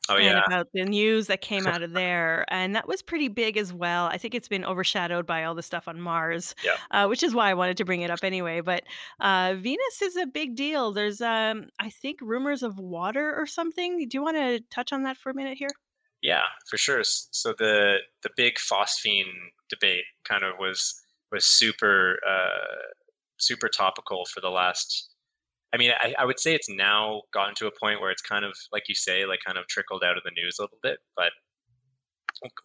[0.09, 3.27] Oh And yeah, about the news that came out of there, and that was pretty
[3.27, 4.05] big as well.
[4.05, 6.77] I think it's been overshadowed by all the stuff on Mars, yeah.
[6.91, 8.61] uh, which is why I wanted to bring it up anyway.
[8.61, 8.83] But
[9.19, 10.93] uh, Venus is a big deal.
[10.93, 13.97] There's, um, I think, rumors of water or something.
[14.07, 15.71] Do you want to touch on that for a minute here?
[16.21, 17.01] Yeah, for sure.
[17.03, 20.99] So the the big phosphine debate kind of was
[21.31, 22.91] was super uh,
[23.39, 25.09] super topical for the last.
[25.73, 28.45] I mean, I, I would say it's now gotten to a point where it's kind
[28.45, 30.99] of like you say, like kind of trickled out of the news a little bit,
[31.15, 31.31] but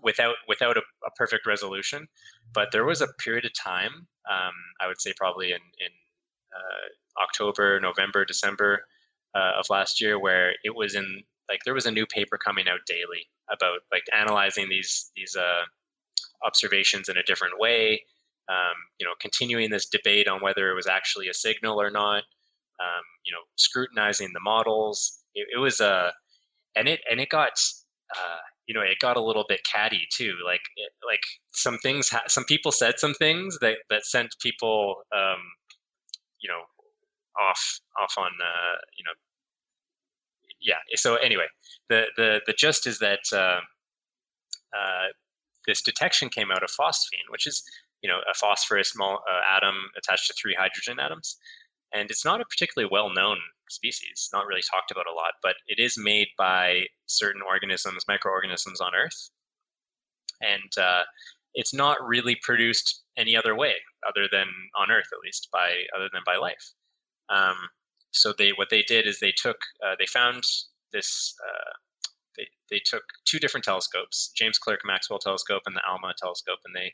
[0.03, 2.09] without without a, a perfect resolution.
[2.53, 5.93] But there was a period of time, um, I would say probably in in
[6.55, 8.85] uh, October, November, December
[9.35, 12.67] uh, of last year, where it was in like there was a new paper coming
[12.67, 15.65] out daily about like analyzing these these uh,
[16.45, 18.05] observations in a different way.
[18.49, 22.25] Um, you know, continuing this debate on whether it was actually a signal or not.
[22.81, 25.23] Um, you know, scrutinizing the models.
[25.35, 26.11] It, it was a uh,
[26.75, 27.53] and it and it got
[28.17, 30.33] uh, you know it got a little bit catty too.
[30.45, 35.03] Like it, like some things, ha- some people said some things that that sent people
[35.15, 35.43] um,
[36.41, 36.63] you know
[37.39, 39.13] off off on uh, you know
[40.63, 40.77] yeah.
[40.95, 41.47] So anyway,
[41.89, 43.61] the the the gist is that uh,
[44.77, 45.09] uh,
[45.67, 47.63] this detection came out of phosphine, which is
[48.03, 49.17] you know a phosphorus uh,
[49.57, 51.37] atom attached to three hydrogen atoms,
[51.93, 53.39] and it's not a particularly well known
[53.71, 58.81] species, not really talked about a lot, but it is made by certain organisms, microorganisms
[58.81, 59.31] on Earth,
[60.41, 61.03] and uh,
[61.55, 63.75] it's not really produced any other way
[64.09, 64.47] other than
[64.77, 66.73] on Earth, at least by other than by life.
[67.29, 67.57] Um,
[68.13, 70.45] so they what they did is they took uh, they found
[70.93, 71.73] this uh,
[72.37, 76.75] they, they took two different telescopes james clerk maxwell telescope and the alma telescope and
[76.75, 76.93] they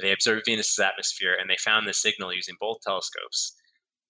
[0.00, 3.54] they observed venus's atmosphere and they found the signal using both telescopes.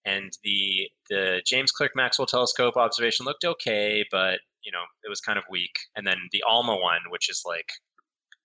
[0.04, 5.20] And the the james clerk maxwell telescope observation looked okay but you know it was
[5.20, 5.78] kind of weak.
[5.96, 7.72] And then the alma one which is like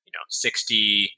[0.06, 1.12] you know 60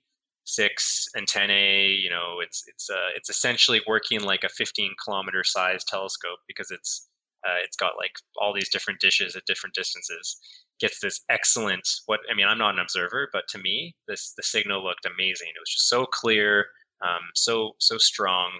[0.45, 1.87] six antennae.
[1.87, 6.71] You know, it's it's uh, it's essentially working like a 15 kilometer size telescope because
[6.71, 7.07] it's
[7.45, 10.37] uh, it's got like all these different dishes at different distances.
[10.79, 11.87] Gets this excellent.
[12.05, 15.49] What I mean, I'm not an observer, but to me, this the signal looked amazing.
[15.49, 16.67] It was just so clear,
[17.03, 18.59] um, so so strong,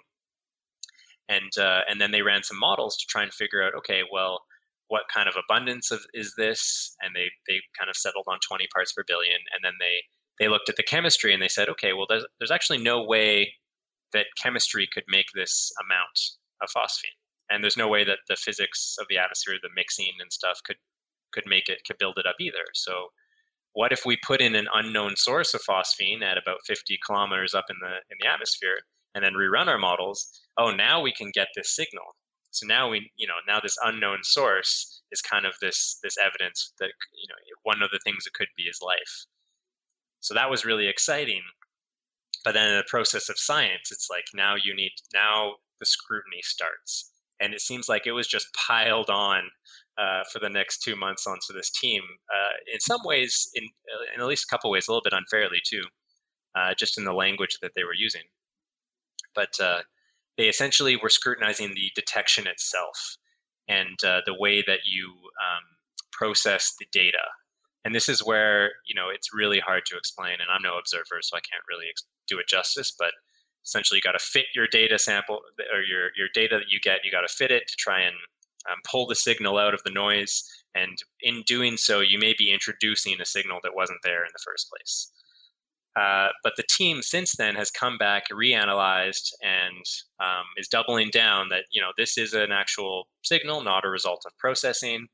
[1.30, 4.44] and uh, and then they ran some models to try and figure out, okay, well,
[4.88, 6.96] what kind of abundance of is this?
[7.02, 10.04] And they they kind of settled on 20 parts per billion, and then they
[10.40, 13.54] they looked at the chemistry and they said, okay, well, there's, there's actually no way
[14.14, 16.20] that chemistry could make this amount
[16.62, 17.20] of phosphine.
[17.50, 20.78] And there's no way that the physics of the atmosphere, the mixing and stuff could
[21.32, 22.66] could make it could build it up either.
[22.74, 23.10] So
[23.74, 27.66] what if we put in an unknown source of phosphine at about 50 kilometers up
[27.70, 28.80] in the in the atmosphere
[29.14, 32.16] and then rerun our models, oh, now we can get this signal.
[32.52, 36.74] So now we, you know, now this unknown source is kind of this this evidence
[36.80, 39.26] that you know one of the things it could be is life.
[40.26, 41.44] So that was really exciting.
[42.44, 46.42] But then in the process of science, it's like now you need now the scrutiny
[46.42, 49.44] starts, and it seems like it was just piled on
[50.00, 52.02] uh, for the next two months onto this team.
[52.28, 55.14] Uh, in some ways, in, uh, in at least a couple ways, a little bit
[55.14, 55.84] unfairly too,
[56.56, 58.24] uh, just in the language that they were using.
[59.36, 59.82] But uh,
[60.40, 63.18] they essentially were scrutinizing the detection itself
[63.68, 65.64] and uh, the way that you um,
[66.12, 67.26] process the data.
[67.86, 71.22] And this is where you know it's really hard to explain, and I'm no observer,
[71.22, 72.94] so I can't really ex- do it justice.
[72.98, 73.12] But
[73.64, 75.42] essentially, you got to fit your data sample
[75.74, 77.06] or your your data that you get.
[77.06, 78.16] You got to fit it to try and
[78.70, 80.44] um, pull the signal out of the noise.
[80.74, 84.44] And in doing so, you may be introducing a signal that wasn't there in the
[84.44, 85.12] first place.
[85.96, 89.86] Uh, but the team since then has come back, reanalyzed, and
[90.20, 94.24] um, is doubling down that you know this is an actual signal, not a result
[94.26, 95.08] of processing.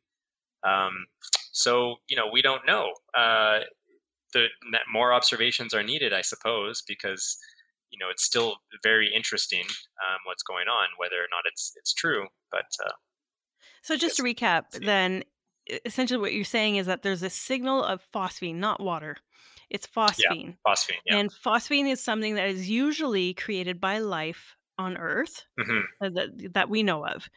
[0.66, 1.06] Um,
[1.52, 2.94] so you know we don't know.
[3.16, 3.62] Uh,
[4.34, 4.48] the
[4.92, 7.38] more observations are needed, I suppose, because
[7.92, 11.94] you know it's still very interesting um, what's going on, whether or not it's it's
[11.94, 12.28] true.
[12.52, 12.94] But uh,
[13.82, 15.24] So just to recap, then
[15.86, 19.18] essentially what you're saying is that there's a signal of phosphine, not water.
[19.70, 19.88] It's
[20.18, 20.58] yeah, phosphine.
[20.68, 25.86] phosphine, yeah, And phosphine is something that is usually created by life on Earth hmm
[26.02, 27.30] uh, that, that we know of.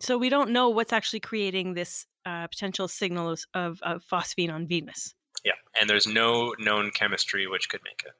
[0.00, 4.66] So we don't know what's actually creating this uh, potential signal of, of phosphine on
[4.66, 5.14] Venus.
[5.44, 5.52] yeah.
[5.80, 8.12] And there's no known chemistry which could make it.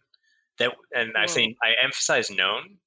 [0.59, 2.79] That, and I say I emphasize known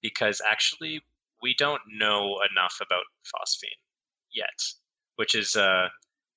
[0.00, 1.00] because actually
[1.42, 3.80] we don't know enough about phosphine
[4.32, 4.62] yet,
[5.16, 5.88] which is uh,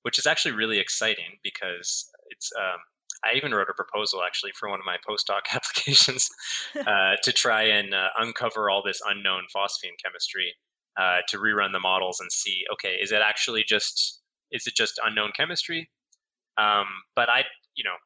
[0.02, 2.50] which is actually really exciting because it's.
[2.58, 2.80] Um,
[3.22, 6.30] I even wrote a proposal actually for one of my postdoc applications
[6.74, 10.54] uh, to try and uh, uncover all this unknown phosphine chemistry
[11.00, 15.00] uh, to rerun the models and see, okay, is it actually just is it just
[15.04, 15.90] unknown chemistry?
[16.58, 16.86] Um,
[17.16, 17.44] but I,
[17.76, 17.96] you know,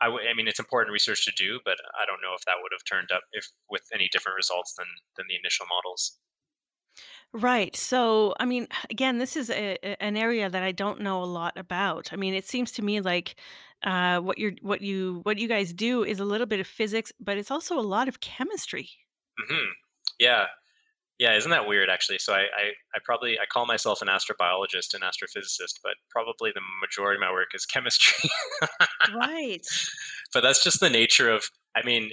[0.00, 2.56] I, w- I mean, it's important research to do, but I don't know if that
[2.62, 6.18] would have turned up if with any different results than than the initial models.
[7.32, 7.76] Right.
[7.76, 11.58] So, I mean, again, this is a, an area that I don't know a lot
[11.58, 12.12] about.
[12.12, 13.36] I mean, it seems to me like
[13.82, 17.12] uh, what you're, what you, what you guys do is a little bit of physics,
[17.20, 18.90] but it's also a lot of chemistry.
[19.48, 19.70] hmm
[20.18, 20.46] Yeah,
[21.18, 21.36] yeah.
[21.36, 21.90] Isn't that weird?
[21.90, 26.50] Actually, so I, I, I probably I call myself an astrobiologist and astrophysicist, but probably
[26.54, 28.30] the majority of my work is chemistry.
[29.14, 29.66] Right.
[30.34, 31.48] but that's just the nature of.
[31.76, 32.10] I mean,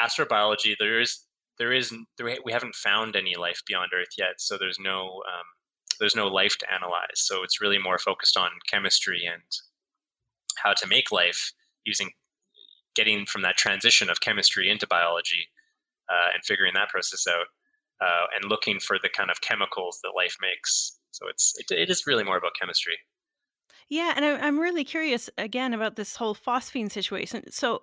[0.00, 0.74] astrobiology.
[0.78, 1.20] There is
[1.58, 5.46] there is there, we haven't found any life beyond Earth yet, so there's no um,
[5.98, 7.16] there's no life to analyze.
[7.16, 9.42] So it's really more focused on chemistry and
[10.62, 11.52] how to make life
[11.84, 12.10] using
[12.94, 15.48] getting from that transition of chemistry into biology
[16.08, 17.46] uh, and figuring that process out
[18.00, 20.98] uh, and looking for the kind of chemicals that life makes.
[21.10, 22.96] So it's it, it is really more about chemistry.
[23.88, 27.50] Yeah, and I, I'm really curious again about this whole phosphine situation.
[27.50, 27.82] So,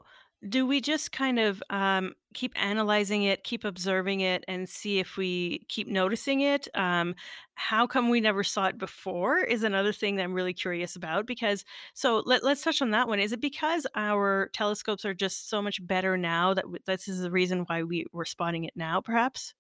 [0.50, 5.16] do we just kind of um, keep analyzing it, keep observing it, and see if
[5.16, 6.68] we keep noticing it?
[6.76, 7.16] Um,
[7.56, 9.38] how come we never saw it before?
[9.40, 11.26] Is another thing that I'm really curious about.
[11.28, 13.20] Because so let, let's touch on that one.
[13.20, 17.22] Is it because our telescopes are just so much better now that w- this is
[17.22, 19.00] the reason why we we're spotting it now?
[19.00, 19.54] Perhaps.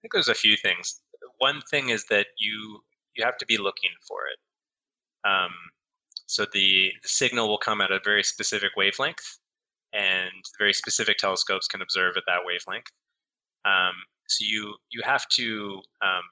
[0.00, 1.00] I think there's a few things.
[1.38, 2.80] One thing is that you
[3.14, 5.28] you have to be looking for it.
[5.28, 5.50] Um,
[6.26, 9.38] so the, the signal will come at a very specific wavelength,
[9.92, 12.86] and very specific telescopes can observe at that wavelength.
[13.64, 13.94] Um,
[14.28, 16.22] so you you have to, um,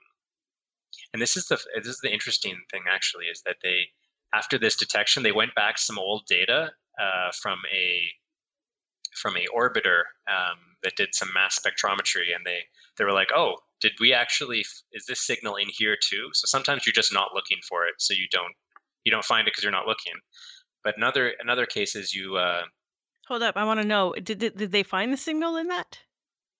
[1.13, 3.89] and this is the this is the interesting thing actually is that they
[4.33, 8.03] after this detection they went back some old data uh, from a
[9.15, 12.61] from a orbiter um, that did some mass spectrometry, and they
[12.99, 16.29] they were like, oh, did we actually is this signal in here too?
[16.33, 18.53] So sometimes you're just not looking for it, so you don't
[19.05, 20.15] you don't find it because you're not looking.
[20.85, 22.37] But another another case is you.
[22.37, 22.63] Uh,
[23.29, 24.15] Hold up, I want to know.
[24.15, 26.01] Did, did did they find the signal in that?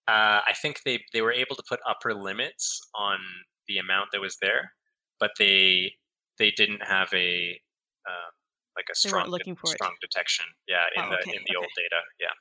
[0.07, 3.19] uh, I think they they were able to put upper limits on
[3.67, 4.71] the amount that was there,
[5.19, 5.93] but they
[6.37, 7.59] they didn't have a
[8.07, 8.31] um,
[8.75, 9.75] like a strong looking for it.
[9.75, 10.45] strong detection.
[10.67, 11.57] Yeah, in Oh, the okay, in the okay.
[11.57, 12.01] old data.
[12.19, 12.35] Yeah.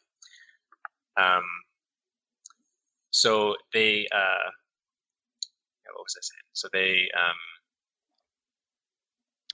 [1.37, 1.43] Um,
[3.11, 4.49] so they uh,
[5.85, 6.49] yeah, what was I saying?
[6.53, 7.37] So they um,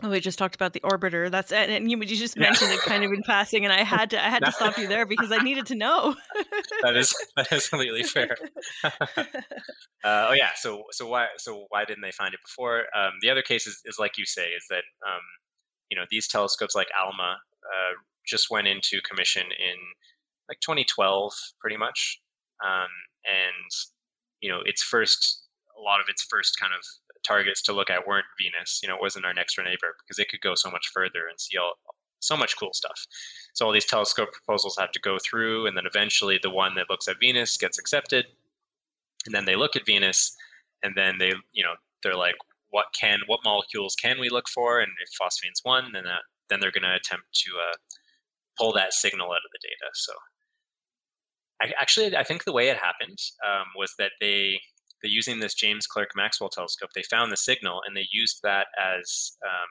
[0.02, 1.30] Oh, we just talked about the orbiter.
[1.30, 2.42] That's and and you you just yeah.
[2.42, 4.88] mentioned it kind of in passing, and I had to I had to stop you
[4.88, 6.16] there because I needed to know.
[6.82, 8.36] that is that is completely fair.
[8.84, 8.90] uh,
[10.04, 10.50] oh yeah.
[10.56, 12.86] So so why so why didn't they find it before?
[12.96, 15.22] Um, the other case is, is like you say is that um,
[15.90, 17.94] you know these telescopes like ALMA uh,
[18.26, 19.76] just went into commission in
[20.48, 22.20] like 2012, pretty much.
[22.64, 22.90] Um,
[23.24, 23.70] and
[24.40, 25.42] you know its first
[25.78, 26.84] a lot of its first kind of
[27.26, 28.80] targets to look at weren't Venus.
[28.82, 31.26] You know, it wasn't our next door neighbor because it could go so much further
[31.28, 31.74] and see all
[32.20, 33.06] so much cool stuff.
[33.54, 36.88] So all these telescope proposals have to go through, and then eventually the one that
[36.88, 38.26] looks at Venus gets accepted,
[39.26, 40.34] and then they look at Venus,
[40.82, 42.36] and then they you know they're like,
[42.70, 44.80] what can what molecules can we look for?
[44.80, 47.76] And if phosphane's one, then that, then they're going to attempt to uh,
[48.58, 49.90] pull that signal out of the data.
[49.94, 50.12] So
[51.62, 54.60] I, actually, I think the way it happened um, was that they
[55.02, 58.68] they using this James Clerk Maxwell telescope, they found the signal and they used that
[58.78, 59.68] as um,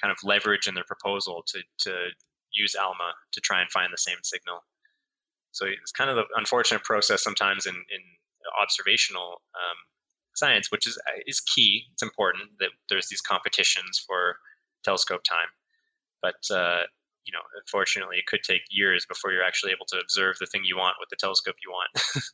[0.00, 2.08] kind of leverage in their proposal to to
[2.52, 4.64] use ALMA to try and find the same signal.
[5.52, 8.00] So it's kind of the unfortunate process sometimes in, in
[8.60, 9.76] observational um,
[10.34, 11.86] science, which is is key.
[11.92, 14.36] It's important that there's these competitions for
[14.84, 15.50] telescope time,
[16.20, 16.82] but uh,
[17.24, 20.62] you know, unfortunately, it could take years before you're actually able to observe the thing
[20.64, 21.90] you want with the telescope you want.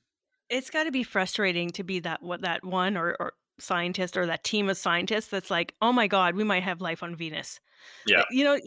[0.49, 4.45] It's gotta be frustrating to be that what that one or or scientist or that
[4.45, 7.61] team of scientists that's like, "Oh my god, we might have life on Venus."
[8.05, 8.59] Yeah, you know,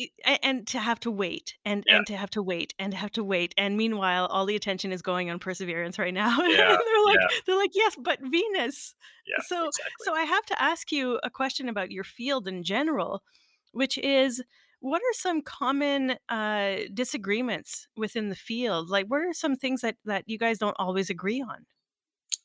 [0.44, 3.24] and to have to wait, and yeah, and to have to wait, and have to
[3.24, 7.06] wait, and meanwhile, all the attention is going on Perseverance right now, and yeah, they're
[7.06, 8.96] like yeah, they're like, "Yes, but Venus."
[9.26, 10.06] yeah, So exactly.
[10.06, 13.24] so I have to ask you a question about your field in general,
[13.72, 14.44] which is,
[14.82, 18.90] what are some common, uh, disagreements within the field?
[18.90, 21.66] Like, what are some things that that you guys don't always agree on?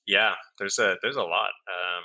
[0.06, 1.50] Yeah, there's a there's a lot.
[1.66, 2.04] Um,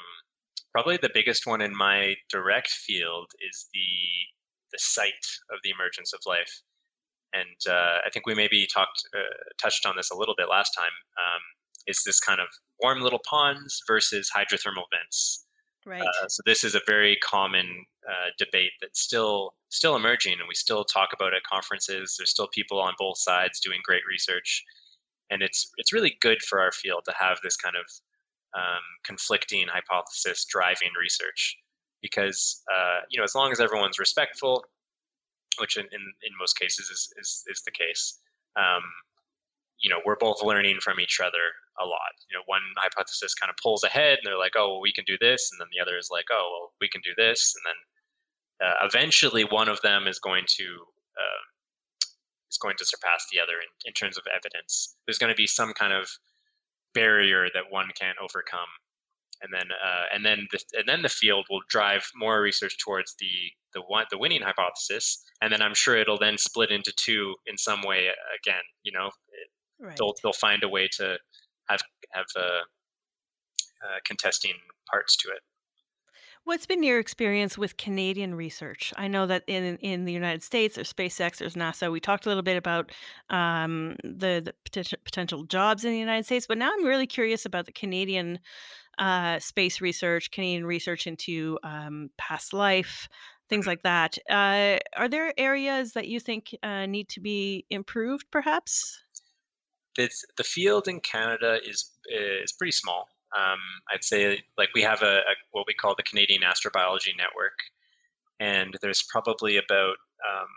[0.72, 4.32] probably the biggest one in my direct field is the
[4.72, 6.62] the site of the emergence of life,
[7.34, 9.20] and uh, I think we maybe talked uh,
[9.62, 10.96] touched on this a little bit last time.
[11.18, 11.42] Um,
[11.88, 12.48] is this kind of
[12.82, 15.46] warm little ponds versus hydrothermal vents?
[15.86, 16.02] Right.
[16.02, 20.56] Uh, so this is a very common uh, debate that's still still emerging, and we
[20.56, 22.16] still talk about at conferences.
[22.18, 24.64] There's still people on both sides doing great research,
[25.30, 27.86] and it's it's really good for our field to have this kind of
[28.58, 31.58] um, conflicting hypothesis driving research
[32.02, 34.64] because uh, you know as long as everyone's respectful,
[35.60, 38.20] which in, in, in most cases is, is, is the case,
[38.56, 38.84] um,
[39.80, 42.14] you know we're both learning from each other a lot.
[42.30, 45.06] You know, one hypothesis kind of pulls ahead, and they're like, "Oh, well, we can
[45.06, 47.64] do this," and then the other is like, "Oh, well, we can do this," and
[47.66, 47.80] then
[48.64, 50.64] uh, eventually one of them is going to
[51.18, 51.42] uh,
[52.50, 54.96] is going to surpass the other in, in terms of evidence.
[55.06, 56.10] There's going to be some kind of
[56.94, 58.70] barrier that one can't overcome,
[59.42, 63.16] and then uh, and then the, and then the field will drive more research towards
[63.20, 67.36] the the one the winning hypothesis, and then I'm sure it'll then split into two
[67.48, 68.64] in some way again.
[68.84, 69.50] You know, it,
[69.98, 71.18] they'll they'll find a way to
[71.70, 71.82] have
[72.12, 72.42] have uh,
[73.84, 74.54] uh, contesting
[74.90, 75.42] parts to it.
[76.44, 78.92] What's been your experience with Canadian research?
[78.98, 81.92] I know that in in the United States, there's SpaceX, there's NASA.
[81.92, 82.92] We talked a little bit about
[83.30, 87.46] um, the, the potential potential jobs in the United States, but now I'm really curious
[87.46, 88.40] about the Canadian
[89.00, 93.10] uh, space research, Canadian research into um, past life,
[93.50, 93.68] things Mhm.
[93.68, 94.18] like that.
[94.30, 99.04] Uh, are there areas that you think uh, need to be improved, perhaps?
[99.98, 103.08] It's, the field in Canada is is pretty small.
[103.38, 103.60] Um,
[103.92, 107.58] I'd say like we have a, a what we call the Canadian Astrobiology Network,
[108.40, 109.96] and there's probably about
[110.28, 110.48] um,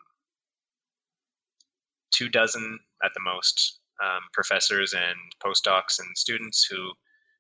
[2.13, 6.93] two dozen at the most um, professors and postdocs and students who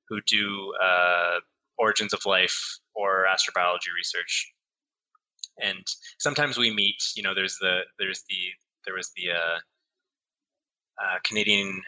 [0.08, 1.40] who do uh,
[1.78, 4.52] origins of life or astrobiology research.
[5.60, 5.86] And
[6.18, 7.02] sometimes we meet.
[7.16, 8.36] You know, there's the there's the
[8.84, 9.58] there was the uh,
[11.02, 11.82] uh, Canadian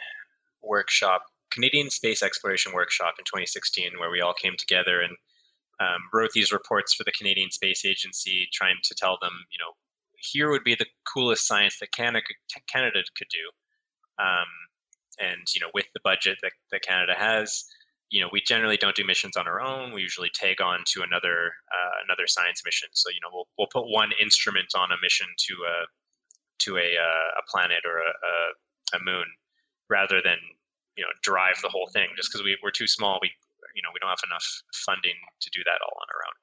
[0.63, 5.17] workshop, Canadian Space Exploration Workshop in 2016, where we all came together and
[5.81, 9.73] um, wrote these reports for the Canadian Space Agency, trying to tell them, you know,
[10.19, 14.23] here would be the coolest science that Canada could, Canada could do.
[14.23, 14.47] Um,
[15.19, 17.65] and you know, with the budget that, that Canada has,
[18.11, 19.93] you know, we generally don't do missions on our own.
[19.93, 22.89] We usually tag on to another uh, another science mission.
[22.93, 25.77] So you know, we'll we'll put one instrument on a mission to a
[26.61, 29.27] to a uh, a planet or a, a, a moon,
[29.91, 30.39] rather than
[30.97, 32.09] you know drive the whole thing.
[32.17, 33.31] Just because we, we're too small, we
[33.75, 36.37] you know we don't have enough funding to do that all on our own.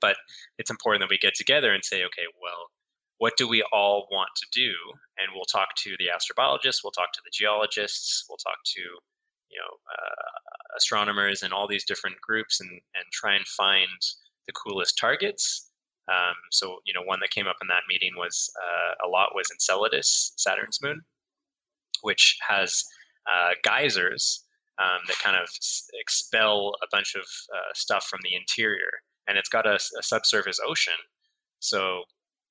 [0.00, 0.16] But
[0.58, 2.70] it's important that we get together and say, okay, well,
[3.18, 4.70] what do we all want to do?
[5.18, 9.58] And we'll talk to the astrobiologists, we'll talk to the geologists, we'll talk to you
[9.58, 14.00] know uh, astronomers and all these different groups, and and try and find
[14.46, 15.70] the coolest targets.
[16.08, 19.34] Um, so you know, one that came up in that meeting was uh, a lot
[19.34, 21.02] was Enceladus, Saturn's moon,
[22.02, 22.84] which has
[23.30, 24.44] uh, geysers
[24.80, 25.48] um, that kind of
[25.94, 28.90] expel a bunch of uh, stuff from the interior,
[29.26, 30.94] and it's got a, a subsurface ocean.
[31.60, 32.02] So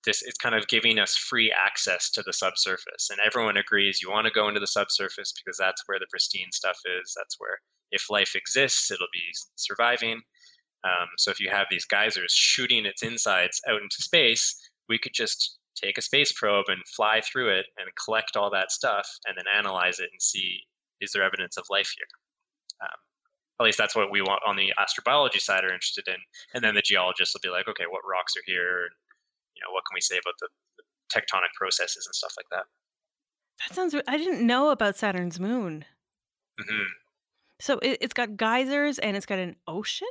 [0.06, 3.10] this it's kind of giving us free access to the subsurface.
[3.10, 6.52] And everyone agrees you want to go into the subsurface because that's where the pristine
[6.52, 7.14] stuff is.
[7.18, 7.60] That's where
[7.92, 9.24] if life exists it'll be
[9.56, 10.22] surviving.
[10.84, 14.56] Um, so if you have these geysers shooting its insides out into space
[14.90, 18.72] we could just take a space probe and fly through it and collect all that
[18.72, 20.62] stuff and then analyze it and see
[21.00, 22.08] is there evidence of life here?
[22.82, 22.98] Um,
[23.60, 26.18] at least that's what we want on the astrobiology side are interested in.
[26.54, 28.90] And then the geologists will be like okay what rocks are here?
[29.56, 32.66] You know what can we say about the, the tectonic processes and stuff like that?
[33.68, 35.86] That sounds i didn't know about saturn's moon.
[36.60, 36.92] Hmm
[37.60, 40.08] so it, it's got geysers and it's got an ocean?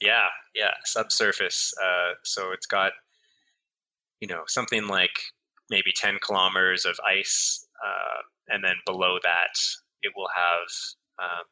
[0.00, 2.92] Yeah yeah subsurface uh, so it's got
[4.20, 5.20] you know something like
[5.70, 9.58] maybe 10 kilometers of ice uh, and then below that
[10.02, 10.68] it will have
[11.18, 11.44] um,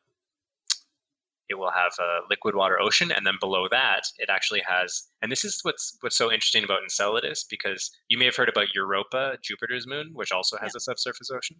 [1.48, 5.04] it will have a liquid water ocean, and then below that, it actually has.
[5.22, 8.74] And this is what's what's so interesting about Enceladus, because you may have heard about
[8.74, 10.78] Europa, Jupiter's moon, which also has yeah.
[10.78, 11.58] a subsurface ocean.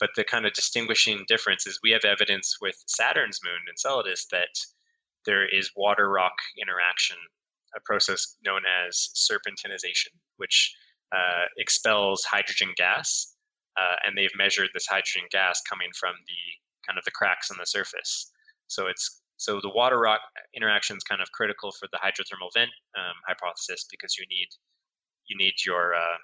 [0.00, 4.58] But the kind of distinguishing difference is we have evidence with Saturn's moon, Enceladus, that
[5.24, 7.16] there is water rock interaction,
[7.76, 10.74] a process known as serpentinization, which
[11.12, 13.34] uh, expels hydrogen gas,
[13.76, 16.42] uh, and they've measured this hydrogen gas coming from the
[16.86, 18.30] kind of the cracks on the surface.
[18.66, 20.20] So it's so the water rock
[20.54, 24.48] interaction is kind of critical for the hydrothermal vent um, hypothesis because you need
[25.26, 26.20] you need your uh,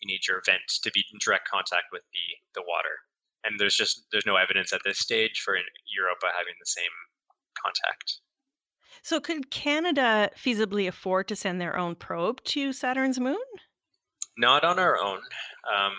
[0.00, 3.06] you need your vent to be in direct contact with the the water,
[3.44, 6.94] and there's just there's no evidence at this stage for Europa having the same
[7.56, 8.20] contact.
[9.02, 13.36] So could Canada feasibly afford to send their own probe to Saturn's moon?
[14.36, 15.20] Not on our own,
[15.74, 15.92] um,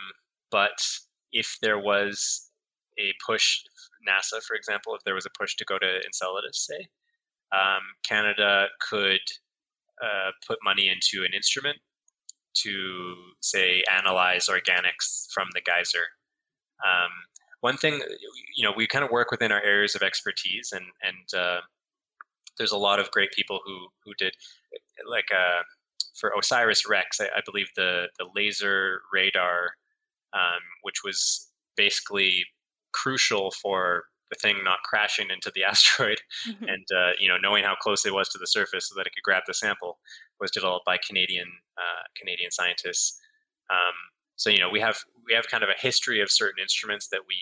[0.49, 0.87] but
[1.31, 2.49] if there was
[2.99, 3.59] a push
[4.07, 6.87] NASA, for example, if there was a push to go to Enceladus, say,
[7.51, 9.21] um, Canada could
[10.01, 11.77] uh, put money into an instrument
[12.53, 16.05] to, say, analyze organics from the geyser.
[16.85, 17.11] Um,
[17.61, 18.01] one thing,
[18.55, 21.61] you know, we kind of work within our areas of expertise, and and uh,
[22.57, 24.35] there's a lot of great people who who did,
[25.09, 25.61] like uh,
[26.15, 29.75] for OSIRIS-REx, I, I, believe the the laser radar,
[30.33, 32.45] um, which was basically
[32.93, 36.63] crucial for the thing not crashing into the asteroid mm-hmm.
[36.63, 39.13] and uh, you know knowing how close it was to the surface so that it
[39.13, 39.99] could grab the sample
[40.39, 41.47] was developed by Canadian
[41.77, 43.19] uh, Canadian scientists.
[43.69, 43.93] Um,
[44.35, 47.21] so you know we have we have kind of a history of certain instruments that
[47.27, 47.37] we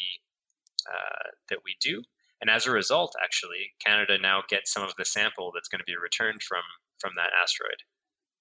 [0.89, 2.03] uh, that we do,
[2.41, 5.85] and as a result, actually, Canada now gets some of the sample that's going to
[5.85, 6.63] be returned from
[6.99, 7.83] from that asteroid.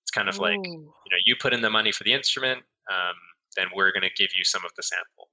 [0.03, 0.43] It's kind of Ooh.
[0.43, 3.17] like you know you put in the money for the instrument, um,
[3.57, 5.31] then we're going to give you some of the sample.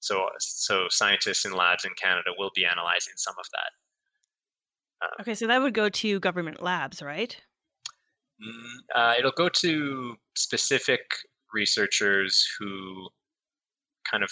[0.00, 5.06] So, so scientists in labs in Canada will be analyzing some of that.
[5.06, 7.36] Um, okay, so that would go to government labs, right?
[8.42, 11.00] Mm, uh, it'll go to specific
[11.52, 13.08] researchers who
[14.10, 14.30] kind of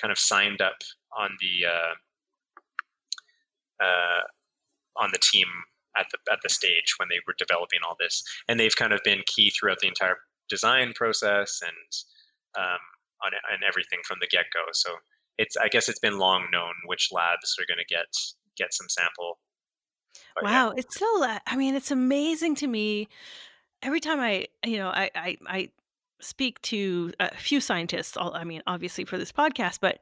[0.00, 0.76] kind of signed up
[1.16, 1.94] on the uh,
[3.84, 4.22] uh,
[4.96, 5.46] on the team
[5.96, 9.00] at the at the stage when they were developing all this, and they've kind of
[9.04, 10.16] been key throughout the entire
[10.48, 12.80] design process and um,
[13.24, 14.64] on, on everything from the get go.
[14.72, 14.90] So
[15.38, 18.06] it's I guess it's been long known which labs are going to get
[18.56, 19.38] get some sample.
[20.34, 20.80] But wow, yeah.
[20.80, 21.06] it's so.
[21.46, 23.08] I mean, it's amazing to me.
[23.82, 25.70] Every time I, you know, I I, I
[26.20, 28.16] speak to a few scientists.
[28.18, 29.98] I mean, obviously for this podcast, but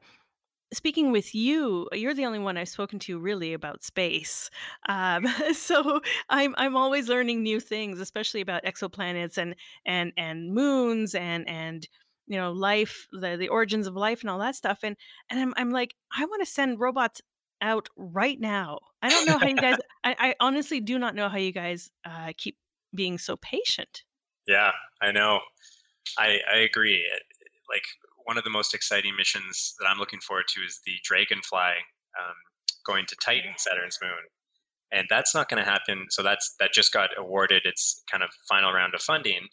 [0.73, 4.49] speaking with you, you're the only one I've spoken to really about space.
[4.87, 9.55] Um, so I'm I'm always learning new things, especially about exoplanets and
[9.85, 11.87] and and moons and and
[12.27, 14.95] you know life the the origins of life and all that stuff and
[15.29, 17.21] and i'm, I'm like i want to send robots
[17.61, 21.29] out right now i don't know how you guys I, I honestly do not know
[21.29, 22.57] how you guys uh, keep
[22.95, 24.03] being so patient
[24.47, 24.71] yeah
[25.01, 25.39] i know
[26.17, 27.05] i i agree
[27.69, 27.83] like
[28.25, 31.73] one of the most exciting missions that i'm looking forward to is the dragonfly
[32.19, 32.35] um,
[32.85, 34.11] going to titan saturn's moon
[34.91, 38.29] and that's not going to happen so that's that just got awarded its kind of
[38.47, 39.47] final round of funding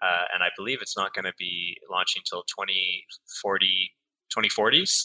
[0.00, 3.92] uh, and I believe it's not going to be launching until 2040,
[4.36, 5.04] 2040s.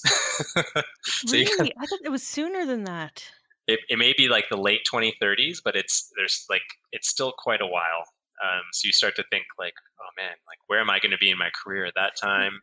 [1.03, 1.73] so really?
[1.79, 3.23] I thought it was sooner than that.
[3.67, 6.61] It, it may be like the late 2030s, but it's there's like
[6.91, 8.03] it's still quite a while.
[8.43, 11.17] Um, so you start to think like, oh man, like where am I going to
[11.17, 12.59] be in my career at that time?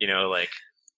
[0.00, 0.50] You know, like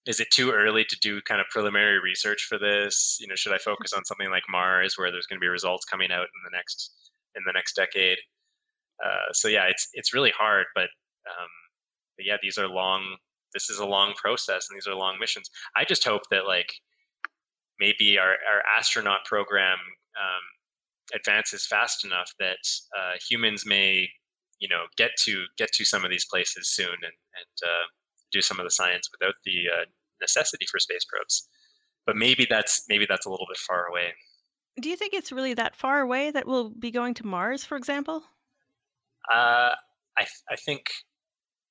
[0.06, 3.16] is it too early to do kind of preliminary research for this?
[3.20, 5.84] You know, should I focus on something like Mars, where there's going to be results
[5.84, 6.92] coming out in the next
[7.34, 8.18] in the next decade?
[9.04, 10.88] Uh, so yeah, it's it's really hard, but,
[11.28, 11.48] um,
[12.16, 13.16] but yeah, these are long.
[13.54, 15.48] This is a long process, and these are long missions.
[15.76, 16.72] I just hope that like
[17.80, 19.78] maybe our our astronaut program
[20.16, 22.58] um, advances fast enough that
[22.96, 24.08] uh, humans may
[24.60, 27.86] you know get to get to some of these places soon and and uh,
[28.34, 29.84] do some of the science without the uh,
[30.20, 31.48] necessity for space probes.
[32.06, 34.14] But maybe that's maybe that's a little bit far away.
[34.80, 37.76] Do you think it's really that far away that we'll be going to Mars, for
[37.76, 38.24] example?
[39.32, 39.72] Uh,
[40.18, 40.90] I th- I think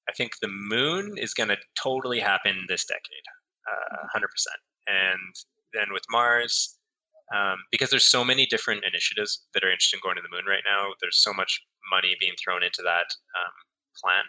[0.09, 3.27] I think the moon is going to totally happen this decade,
[3.69, 4.59] uh, hundred percent.
[4.87, 5.35] And
[5.73, 6.77] then with Mars,
[7.33, 10.45] um, because there's so many different initiatives that are interested in going to the moon
[10.47, 10.93] right now.
[10.99, 11.61] There's so much
[11.91, 13.53] money being thrown into that um,
[14.01, 14.25] plan,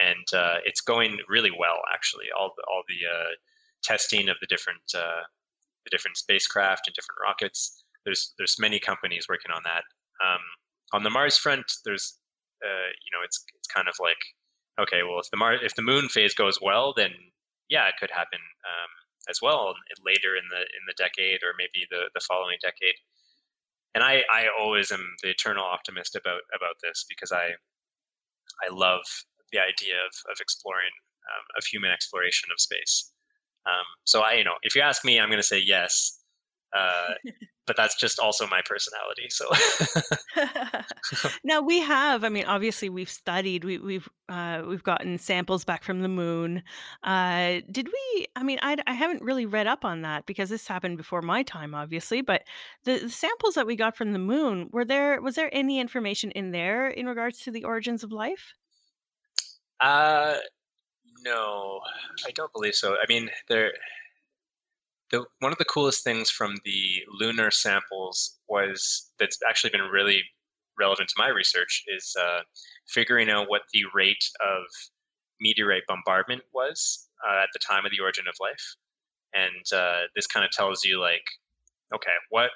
[0.00, 1.80] and uh, it's going really well.
[1.92, 3.34] Actually, all the, all the uh,
[3.82, 5.28] testing of the different uh,
[5.84, 7.84] the different spacecraft and different rockets.
[8.04, 9.84] There's there's many companies working on that.
[10.24, 10.40] Um,
[10.92, 12.18] on the Mars front, there's
[12.64, 14.20] uh, you know it's it's kind of like
[14.80, 17.12] okay, well if the Mars if the moon phase goes well, then
[17.68, 18.90] yeah, it could happen um,
[19.28, 19.74] as well
[20.04, 22.96] later in the in the decade or maybe the the following decade.
[23.94, 27.56] And I I always am the eternal optimist about about this because I
[28.62, 29.04] I love
[29.52, 30.92] the idea of of exploring
[31.30, 33.12] um, of human exploration of space.
[33.66, 36.18] Um, so I, you know, if you ask me, I'm going to say yes.
[36.76, 37.14] Uh,
[37.66, 39.28] but that's just also my personality.
[39.28, 39.46] So
[41.44, 42.24] now we have.
[42.24, 43.64] I mean, obviously we've studied.
[43.64, 46.62] We, we've uh, we've gotten samples back from the moon.
[47.04, 48.26] Uh, did we?
[48.34, 51.42] I mean, I, I haven't really read up on that because this happened before my
[51.42, 52.22] time, obviously.
[52.22, 52.42] But
[52.84, 55.20] the, the samples that we got from the moon were there.
[55.20, 58.54] Was there any information in there in regards to the origins of life?
[59.80, 60.36] Uh,
[61.24, 61.80] no,
[62.26, 62.94] I don't believe so.
[62.94, 63.72] I mean, there
[65.10, 70.22] the one of the coolest things from the lunar samples was that's actually been really
[70.78, 72.40] relevant to my research is uh,
[72.88, 74.62] figuring out what the rate of
[75.40, 78.76] meteorite bombardment was uh, at the time of the origin of life,
[79.34, 81.24] and uh, this kind of tells you like,
[81.94, 82.50] okay, what,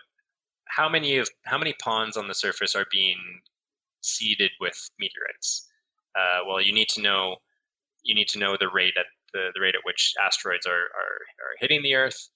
[0.66, 3.18] how many of how many ponds on the surface are being
[4.00, 5.68] seeded with meteorites?
[6.16, 7.36] Uh, well, you need to know
[8.02, 11.18] you need to know the rate at the, the rate at which asteroids are, are,
[11.40, 12.28] are hitting the Earth.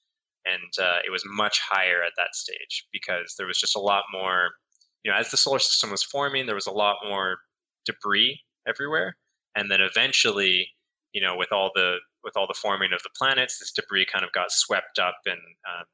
[0.46, 4.04] And uh, it was much higher at that stage because there was just a lot
[4.12, 4.50] more
[5.04, 7.38] you know as the solar system was forming there was a lot more
[7.84, 9.16] debris everywhere.
[9.54, 10.68] And then eventually
[11.12, 14.24] you know with all the with all the forming of the planets this debris kind
[14.24, 15.84] of got swept up and um,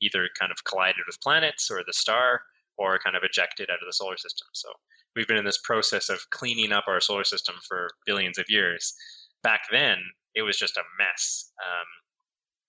[0.00, 2.42] either kind of collided with planets or the star
[2.78, 4.48] or kind of ejected out of the solar system.
[4.52, 4.70] So
[5.16, 8.94] we've been in this process of cleaning up our solar system for billions of years
[9.42, 9.98] back then
[10.34, 11.86] it was just a mess um,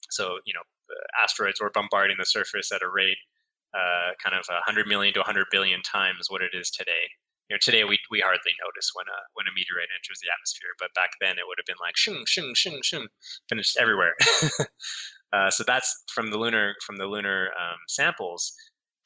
[0.09, 0.61] so you know
[1.21, 3.17] asteroids were bombarding the surface at a rate
[3.73, 7.07] uh, kind of 100 million to 100 billion times what it is today.
[7.49, 10.71] You know, today we, we hardly notice when a when a meteorite enters the atmosphere,
[10.79, 13.07] but back then it would have been like shing shing shing shing,
[13.49, 14.15] finished everywhere.
[15.33, 18.53] uh, so that's from the lunar from the lunar um, samples.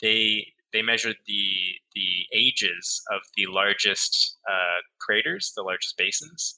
[0.01, 1.53] They they measured the
[1.95, 6.57] the ages of the largest uh, craters, the largest basins,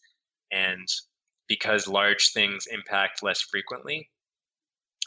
[0.51, 0.87] and
[1.47, 4.09] because large things impact less frequently,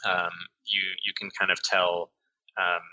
[0.05, 0.31] um,
[0.65, 2.11] you you can kind of tell
[2.57, 2.87] um,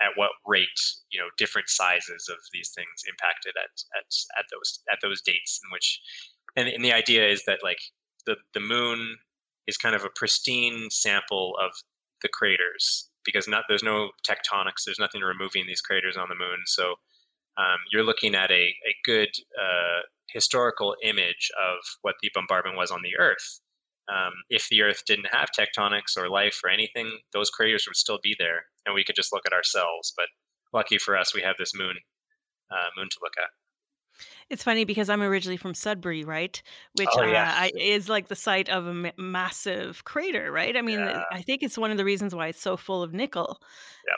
[0.00, 0.66] at what rate
[1.10, 5.60] you know different sizes of these things impacted at at at those at those dates
[5.64, 6.00] in which
[6.56, 7.80] and, and the idea is that like
[8.26, 9.16] the the moon
[9.68, 11.70] is kind of a pristine sample of
[12.22, 16.62] the craters because not there's no tectonics there's nothing removing these craters on the moon
[16.66, 16.94] so
[17.58, 22.90] um, you're looking at a, a good uh, historical image of what the bombardment was
[22.90, 23.60] on the earth
[24.08, 28.20] um, if the Earth didn't have tectonics or life or anything, those craters would still
[28.22, 30.12] be there, and we could just look at ourselves.
[30.16, 30.26] But
[30.72, 31.96] lucky for us, we have this moon,
[32.70, 33.50] uh, moon to look at.
[34.50, 36.62] It's funny because I'm originally from Sudbury, right?
[36.94, 40.76] Which, Oh uh, yeah, I is like the site of a massive crater, right?
[40.76, 43.12] I mean, yeah, I think it's one of the reasons why it's so full of
[43.12, 43.60] nickel.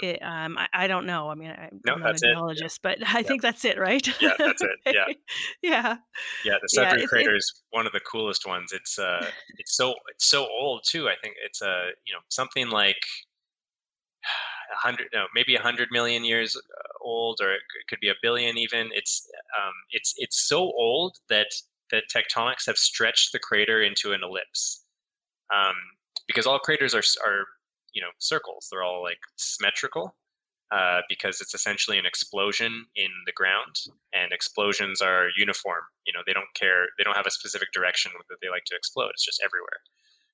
[0.02, 2.28] It, um, I I don't know, I mean, I No, I'm not a that's it.
[2.28, 4.06] Yeah, geologist, but I think that's it, right?
[4.20, 4.30] yeah.
[4.38, 4.78] That's it.
[4.86, 5.16] Yeah, Okay.
[5.62, 5.96] Yeah.
[6.44, 6.54] yeah.
[6.62, 8.72] The Yeah, Sudbury it's crater it's is one of the coolest ones.
[8.72, 11.08] It's uh, it's so it's so old too.
[11.08, 13.02] I think it's uh, you know, something like
[14.72, 18.14] a hundred, no, maybe a hundred million years uh, old, or it could be a
[18.22, 18.90] billion even.
[18.92, 21.48] It's um, it's it's so old that
[21.90, 24.84] that tectonics have stretched the crater into an ellipse.
[25.54, 25.74] Um,
[26.26, 27.44] because all craters are are
[27.92, 28.68] you know circles.
[28.70, 30.14] They're all like symmetrical.
[30.70, 33.74] Uh, because it's essentially an explosion in the ground,
[34.12, 35.80] and explosions are uniform.
[36.06, 36.88] You know, they don't care.
[36.98, 39.08] They don't have a specific direction that they like to explode.
[39.14, 39.80] It's just everywhere.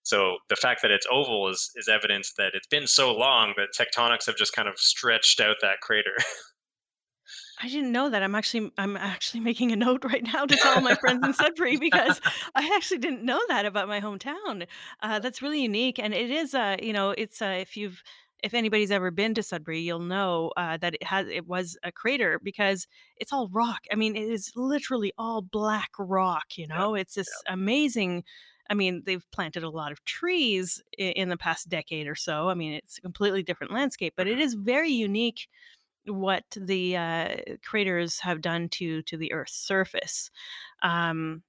[0.04, 3.68] So the fact that it's oval is is evidence that it's been so long that
[3.76, 6.16] tectonics have just kind of stretched out that crater.
[7.62, 8.22] I didn't know that.
[8.22, 11.76] I'm actually I'm actually making a note right now to tell my friends in Sudbury
[11.80, 12.20] because
[12.54, 14.66] I actually didn't know that about my hometown.
[15.02, 18.02] Uh, that's really unique, and it is, uh, you know, it's uh, if you've
[18.44, 21.90] if anybody's ever been to Sudbury, you'll know, uh, that it has it was a
[21.90, 22.86] crater because
[23.16, 23.86] it's all rock.
[23.90, 26.94] I mean, it is literally all black rock, you know?
[26.94, 27.54] It's this yep.
[27.54, 28.24] amazing
[28.70, 32.48] I mean, they've planted a lot of trees in the past decade or so.
[32.48, 35.48] I mean, it's a completely different landscape, but it Mhm, very unique
[36.06, 40.30] what the, uh, craters have done to to the Earth's surface.
[40.82, 41.44] Um,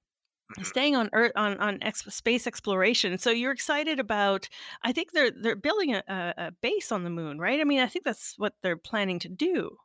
[0.48, 0.70] mhm.
[0.72, 4.48] staying on Earth on on ex space exploration, so you're excited about
[4.82, 6.04] I think they're they're building a
[6.38, 7.60] a base on the moon, right?
[7.60, 9.78] I mean, I think that's what they're planning to do,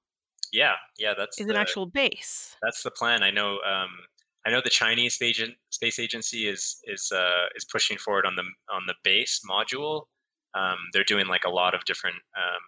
[0.52, 2.58] Yeah, yeah, that's is an actual base.
[2.62, 3.24] that's the plan.
[3.24, 3.90] I know, um,
[4.46, 8.44] I know the Chinese space space agency is is, uh, is pushing forward on the
[8.74, 10.04] on the base module.
[10.54, 12.64] Um, they're doing, like, a lot of different, um,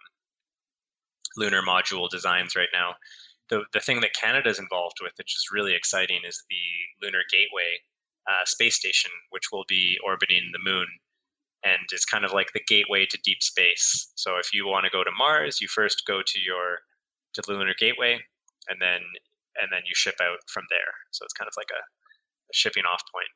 [1.36, 2.94] lunar module designs right now.
[3.50, 7.80] The the thing that Canada's involved with, which is really exciting, is the Lunar Gateway,
[8.30, 10.86] uh, space station, which will be orbiting the moon
[11.62, 14.12] and is kind of like the gateway to deep space.
[14.14, 16.80] So if you want to go to Mars, you first go to your
[17.34, 18.20] to the lunar gateway,
[18.68, 19.00] and then
[19.60, 20.92] and then you ship out from there.
[21.12, 23.28] So it's kind of like a, a shipping off point.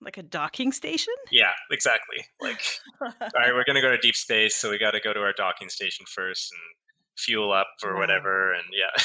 [0.00, 1.14] Like a docking station?
[1.30, 2.24] Yeah, exactly.
[2.40, 2.60] Like,
[3.00, 5.32] all right, we're gonna go to deep space, so we got to go to our
[5.32, 6.60] docking station first and
[7.18, 8.00] fuel up or Wow.
[8.00, 8.52] whatever.
[8.52, 9.02] And yeah,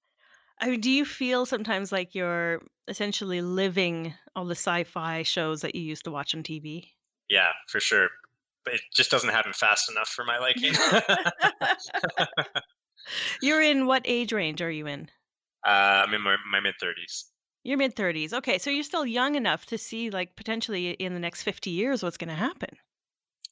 [0.60, 5.74] I mean, do you feel sometimes like you're essentially living all the sci-fi shows that
[5.76, 6.88] you used to watch on TV?
[7.30, 8.08] yeah, for sure.
[8.64, 10.72] But it just doesn't happen fast enough for my liking.
[13.42, 15.10] You're in what age range are you in?
[15.64, 17.26] Uh, I'm in my, my mid thirties.
[17.64, 18.32] Your mid-30s.
[18.34, 22.02] Okay, so you're still young enough to see, like, potentially in the next 50 years
[22.02, 22.76] what's gonna happen.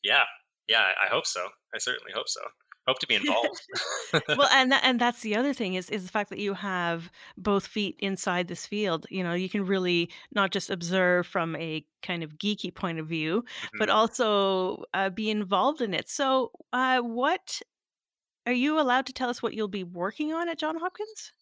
[0.02, 0.24] Yeah,
[0.68, 1.48] yeah, I hope so.
[1.74, 2.40] I certainly hope so.
[2.86, 3.60] Hope to be involved.
[4.34, 7.10] Well, and that and that's the other thing is is the fact that you have
[7.36, 11.86] both feet inside this field, you know, you can really not just observe from a
[12.02, 13.44] kind of geeky point of view,
[13.78, 13.90] but Mhm.
[13.90, 16.08] also, uh, be involved in it.
[16.08, 17.60] So, uh, what
[18.46, 21.32] are you allowed to tell us what you'll be working on at Johns Hopkins?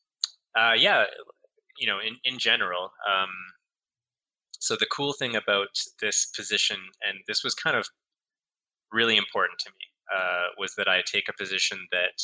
[0.57, 1.05] Uh, yeah,
[1.79, 2.93] you know, in in general.
[3.09, 3.31] Um,
[4.59, 5.69] so the cool thing about
[6.01, 7.89] this position, and this was kind of
[8.93, 9.85] really important to me,
[10.15, 12.21] uh, was that I take a position that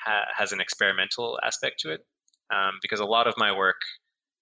[0.00, 2.06] ha- has an experimental aspect to it,
[2.54, 3.80] um, because a lot of my work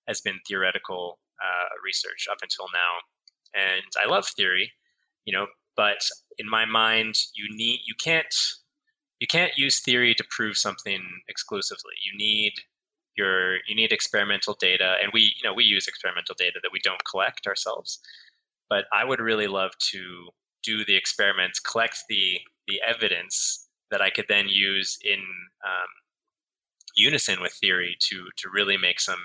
[0.09, 2.93] has been theoretical uh, research up until now,
[3.55, 4.73] and I love theory,
[5.25, 5.47] you know,
[5.77, 5.99] but
[6.39, 8.35] in my mind, you need you can't
[9.21, 11.95] you can't use theory to prove something exclusively.
[12.03, 12.53] You need
[13.17, 17.05] you need experimental data, and we you know we use experimental data that we don't
[17.05, 18.01] collect ourselves.
[18.69, 20.31] But I would really love to
[20.63, 25.21] do the experiments, collect the the evidence that I could then use in
[25.65, 25.91] um,
[26.97, 29.21] unison with theory to to really make some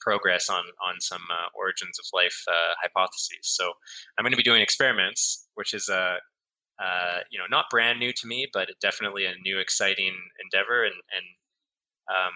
[0.00, 3.42] progress on on some uh, origins of life uh, hypotheses.
[3.42, 3.72] So
[4.16, 6.18] I'm going to be doing experiments, which is a
[6.82, 10.94] uh, you know not brand new to me, but definitely a new exciting endeavor, and
[11.14, 11.26] and
[12.08, 12.32] um,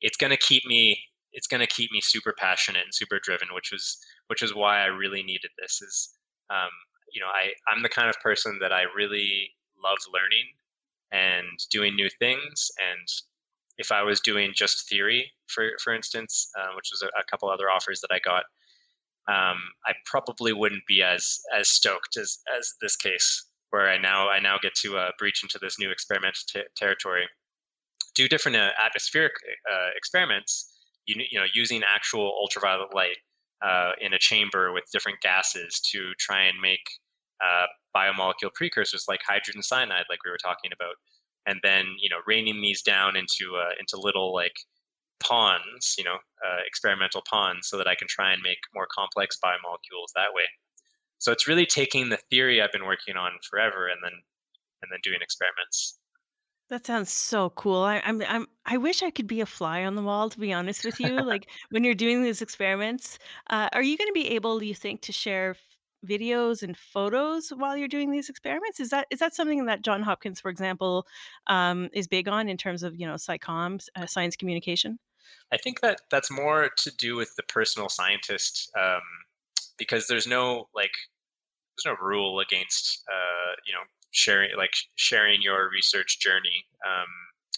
[0.00, 0.98] it's going to keep me
[1.32, 4.80] it's going to keep me super passionate and super driven, which was which is why
[4.80, 5.80] I really needed this.
[5.82, 6.10] Is
[6.50, 6.70] um,
[7.12, 9.50] you know I I'm the kind of person that I really
[9.82, 10.46] love learning
[11.10, 13.08] and doing new things and
[13.78, 17.48] if I was doing just theory, for for instance, uh, which was a, a couple
[17.48, 18.44] other offers that I got,
[19.28, 24.28] um, I probably wouldn't be as as stoked as as this case, where I now
[24.28, 26.42] I now get to uh, breach into this new experimental
[26.76, 27.28] territory,
[28.18, 29.32] do different uh, atmospheric
[29.70, 30.70] uh, experiments,
[31.06, 33.16] you, you know, using actual ultraviolet light
[33.64, 36.82] uh, in a chamber with different gases to try and make
[37.40, 37.66] uh,
[37.96, 40.96] biomolecule precursors like hydrogen cyanide, like we were talking about,
[41.46, 44.58] and then you know raining these down into uh, into little like
[45.20, 49.36] ponds, you know, uh, experimental ponds, so that I can try and make more complex
[49.42, 50.44] biomolecules that way.
[51.18, 54.12] So it's really taking the theory I've been working on forever and then
[54.82, 55.97] and then doing experiments.
[56.70, 57.82] That sounds so cool.
[57.82, 60.52] I I'm I'm I wish I could be a fly on the wall, to be
[60.52, 61.22] honest with you.
[61.22, 65.00] Like, when you're doing these experiments, uh, are you gonna be able, do you think,
[65.02, 65.62] to share f
[66.06, 68.80] videos and photos while you're doing these experiments?
[68.80, 71.06] Is that is that something that John Hopkins, for example,
[71.46, 74.98] um, is big on in terms of, you know, SciComms, uh, science communication?
[75.52, 79.00] I think that that's more to do with the personal scientist um,
[79.78, 80.92] because there's no like
[81.76, 83.80] there's no rule against uh, you know
[84.10, 87.08] sharing like sharing your research journey um,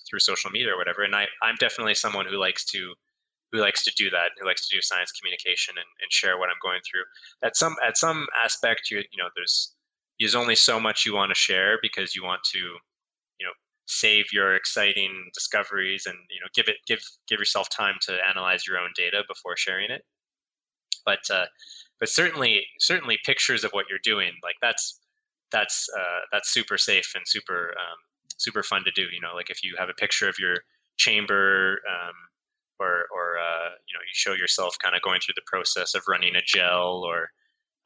[0.09, 1.03] through social media or whatever.
[1.03, 2.95] And I I'm definitely someone who likes to
[3.53, 6.49] who likes to do that, who likes to do science communication and, and share what
[6.49, 7.03] I'm going through.
[7.43, 9.75] At some at some aspect, you you know, there's
[10.19, 13.53] there's only so much you want to share because you want to you know
[13.87, 18.67] save your exciting discoveries and you know give it give give yourself time to analyze
[18.67, 20.05] your own data before sharing it
[21.05, 21.47] but uh,
[21.99, 25.00] but certainly certainly pictures of what you're doing like that's
[25.53, 27.99] that's uh, that's super safe and super um,
[28.39, 29.03] super fun to do.
[29.13, 30.57] You know, like if you have a picture of your
[30.97, 32.15] chamber, um,
[32.79, 36.03] or or uh, you know, you show yourself kind of going through the process of
[36.09, 37.31] running a gel or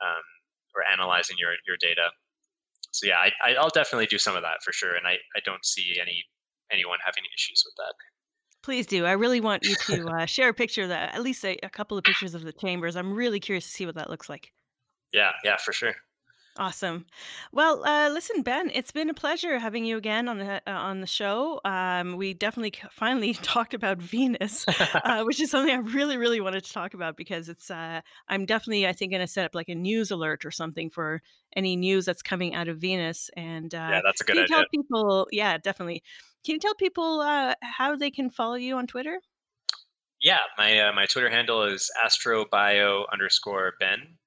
[0.00, 0.24] um,
[0.74, 2.08] or analyzing your your data.
[2.90, 5.64] So yeah, I, I'll definitely do some of that for sure, and I, I don't
[5.64, 6.24] see any
[6.70, 7.94] anyone having issues with that.
[8.62, 9.04] Please do.
[9.04, 11.68] I really want you to uh, share a picture of that, at least a, a
[11.68, 12.96] couple of pictures of the chambers.
[12.96, 14.52] I'm really curious to see what that looks like.
[15.12, 15.94] Yeah, yeah, for sure.
[16.56, 17.06] Awesome.
[17.50, 21.00] Well, uh, listen, Ben, it's been a pleasure having you again on the uh, on
[21.00, 21.60] the show.
[21.64, 26.40] Um, we definitely c- finally talked about Venus, uh, which is something I really, really
[26.40, 27.72] wanted to talk about because it's.
[27.72, 30.90] Uh, I'm definitely, I think, going to set up like a news alert or something
[30.90, 31.22] for
[31.56, 33.30] any news that's coming out of Venus.
[33.36, 34.56] And yeah, uh, that's a good can you idea.
[34.56, 35.28] tell people?
[35.32, 36.04] Yeah, definitely.
[36.44, 39.18] Can you tell people uh, how they can follow you on Twitter?
[40.20, 44.18] Yeah, my uh, my Twitter handle is astrobio underscore Ben.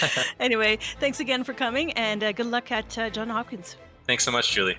[0.40, 3.76] anyway, thanks again for coming, and uh, good luck at uh, John Hopkins.
[4.06, 4.76] Thanks so much, Julie.